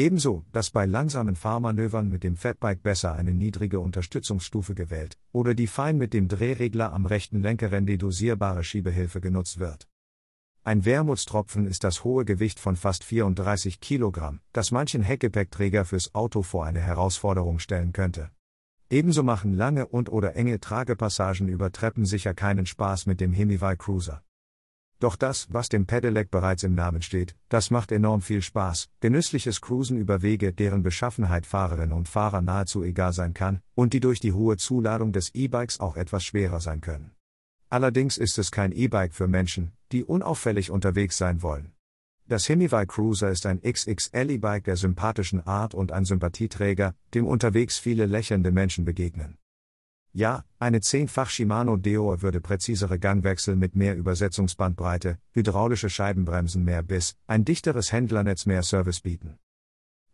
Ebenso, 0.00 0.46
dass 0.50 0.70
bei 0.70 0.86
langsamen 0.86 1.36
Fahrmanövern 1.36 2.08
mit 2.08 2.24
dem 2.24 2.34
Fatbike 2.34 2.82
besser 2.82 3.12
eine 3.12 3.34
niedrige 3.34 3.80
Unterstützungsstufe 3.80 4.74
gewählt 4.74 5.18
oder 5.30 5.52
die 5.52 5.66
fein 5.66 5.98
mit 5.98 6.14
dem 6.14 6.26
Drehregler 6.26 6.94
am 6.94 7.04
rechten 7.04 7.42
Lenkerende 7.42 7.98
dosierbare 7.98 8.64
Schiebehilfe 8.64 9.20
genutzt 9.20 9.58
wird. 9.58 9.90
Ein 10.64 10.86
Wermutstropfen 10.86 11.66
ist 11.66 11.84
das 11.84 12.02
hohe 12.02 12.24
Gewicht 12.24 12.60
von 12.60 12.76
fast 12.76 13.04
34 13.04 13.78
Kilogramm, 13.78 14.40
das 14.54 14.70
manchen 14.70 15.02
Heckgepäckträger 15.02 15.84
fürs 15.84 16.14
Auto 16.14 16.40
vor 16.40 16.64
eine 16.64 16.80
Herausforderung 16.80 17.58
stellen 17.58 17.92
könnte. 17.92 18.30
Ebenso 18.88 19.22
machen 19.22 19.52
lange 19.52 19.86
und 19.86 20.10
oder 20.10 20.34
enge 20.34 20.60
Tragepassagen 20.60 21.46
über 21.46 21.72
Treppen 21.72 22.06
sicher 22.06 22.32
keinen 22.32 22.64
Spaß 22.64 23.04
mit 23.04 23.20
dem 23.20 23.34
Hemivai 23.34 23.76
Cruiser. 23.76 24.22
Doch 25.00 25.16
das, 25.16 25.48
was 25.50 25.70
dem 25.70 25.86
Pedelec 25.86 26.30
bereits 26.30 26.62
im 26.62 26.74
Namen 26.74 27.00
steht, 27.00 27.34
das 27.48 27.70
macht 27.70 27.90
enorm 27.90 28.20
viel 28.20 28.42
Spaß, 28.42 28.90
genüssliches 29.00 29.62
Cruisen 29.62 29.96
über 29.96 30.20
Wege, 30.20 30.52
deren 30.52 30.82
Beschaffenheit 30.82 31.46
Fahrerinnen 31.46 31.94
und 31.94 32.06
Fahrer 32.06 32.42
nahezu 32.42 32.84
egal 32.84 33.14
sein 33.14 33.32
kann, 33.32 33.62
und 33.74 33.94
die 33.94 34.00
durch 34.00 34.20
die 34.20 34.34
hohe 34.34 34.58
Zuladung 34.58 35.12
des 35.12 35.34
E-Bikes 35.34 35.80
auch 35.80 35.96
etwas 35.96 36.22
schwerer 36.22 36.60
sein 36.60 36.82
können. 36.82 37.12
Allerdings 37.70 38.18
ist 38.18 38.38
es 38.38 38.50
kein 38.50 38.72
E-Bike 38.72 39.14
für 39.14 39.26
Menschen, 39.26 39.72
die 39.90 40.04
unauffällig 40.04 40.70
unterwegs 40.70 41.16
sein 41.16 41.40
wollen. 41.40 41.72
Das 42.28 42.46
Himivai 42.46 42.84
Cruiser 42.84 43.30
ist 43.30 43.46
ein 43.46 43.62
XXL 43.62 44.30
E-Bike 44.30 44.64
der 44.64 44.76
sympathischen 44.76 45.46
Art 45.46 45.72
und 45.72 45.92
ein 45.92 46.04
Sympathieträger, 46.04 46.94
dem 47.14 47.26
unterwegs 47.26 47.78
viele 47.78 48.04
lächelnde 48.04 48.52
Menschen 48.52 48.84
begegnen. 48.84 49.38
Ja, 50.12 50.44
eine 50.58 50.80
zehnfach 50.80 51.30
Shimano 51.30 51.76
Deor 51.76 52.20
würde 52.20 52.40
präzisere 52.40 52.98
Gangwechsel 52.98 53.54
mit 53.54 53.76
mehr 53.76 53.96
Übersetzungsbandbreite, 53.96 55.18
hydraulische 55.32 55.88
Scheibenbremsen 55.88 56.64
mehr 56.64 56.82
Biss, 56.82 57.14
ein 57.28 57.44
dichteres 57.44 57.92
Händlernetz 57.92 58.44
mehr 58.44 58.64
Service 58.64 59.02
bieten. 59.02 59.38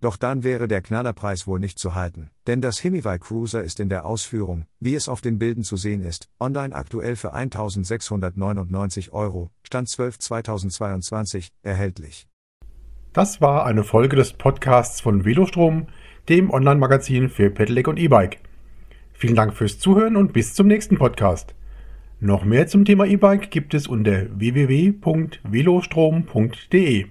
Doch 0.02 0.18
dann 0.18 0.44
wäre 0.44 0.68
der 0.68 0.82
Knallerpreis 0.82 1.46
wohl 1.46 1.58
nicht 1.58 1.78
zu 1.78 1.94
halten, 1.94 2.30
denn 2.46 2.60
das 2.60 2.78
Himivai 2.78 3.16
Cruiser 3.18 3.64
ist 3.64 3.80
in 3.80 3.88
der 3.88 4.04
Ausführung, 4.04 4.66
wie 4.80 4.94
es 4.94 5.08
auf 5.08 5.22
den 5.22 5.38
Bilden 5.38 5.64
zu 5.64 5.78
sehen 5.78 6.02
ist, 6.02 6.28
online 6.38 6.74
aktuell 6.74 7.16
für 7.16 7.32
1699 7.32 9.14
Euro, 9.14 9.50
Stand 9.62 9.88
12 9.88 10.18
2022, 10.18 11.52
erhältlich. 11.62 12.28
Das 13.14 13.40
war 13.40 13.64
eine 13.64 13.82
Folge 13.82 14.16
des 14.16 14.34
Podcasts 14.34 15.00
von 15.00 15.24
Velostrom, 15.24 15.86
dem 16.28 16.50
Online-Magazin 16.50 17.30
für 17.30 17.48
Pedelec 17.48 17.88
und 17.88 17.98
E-Bike. 17.98 18.45
Vielen 19.18 19.34
Dank 19.34 19.54
fürs 19.54 19.78
Zuhören 19.78 20.14
und 20.14 20.34
bis 20.34 20.52
zum 20.52 20.66
nächsten 20.66 20.98
Podcast. 20.98 21.54
Noch 22.20 22.44
mehr 22.44 22.66
zum 22.66 22.84
Thema 22.84 23.06
E-Bike 23.06 23.50
gibt 23.50 23.72
es 23.72 23.86
unter 23.86 24.26
www.velostrom.de. 24.38 27.06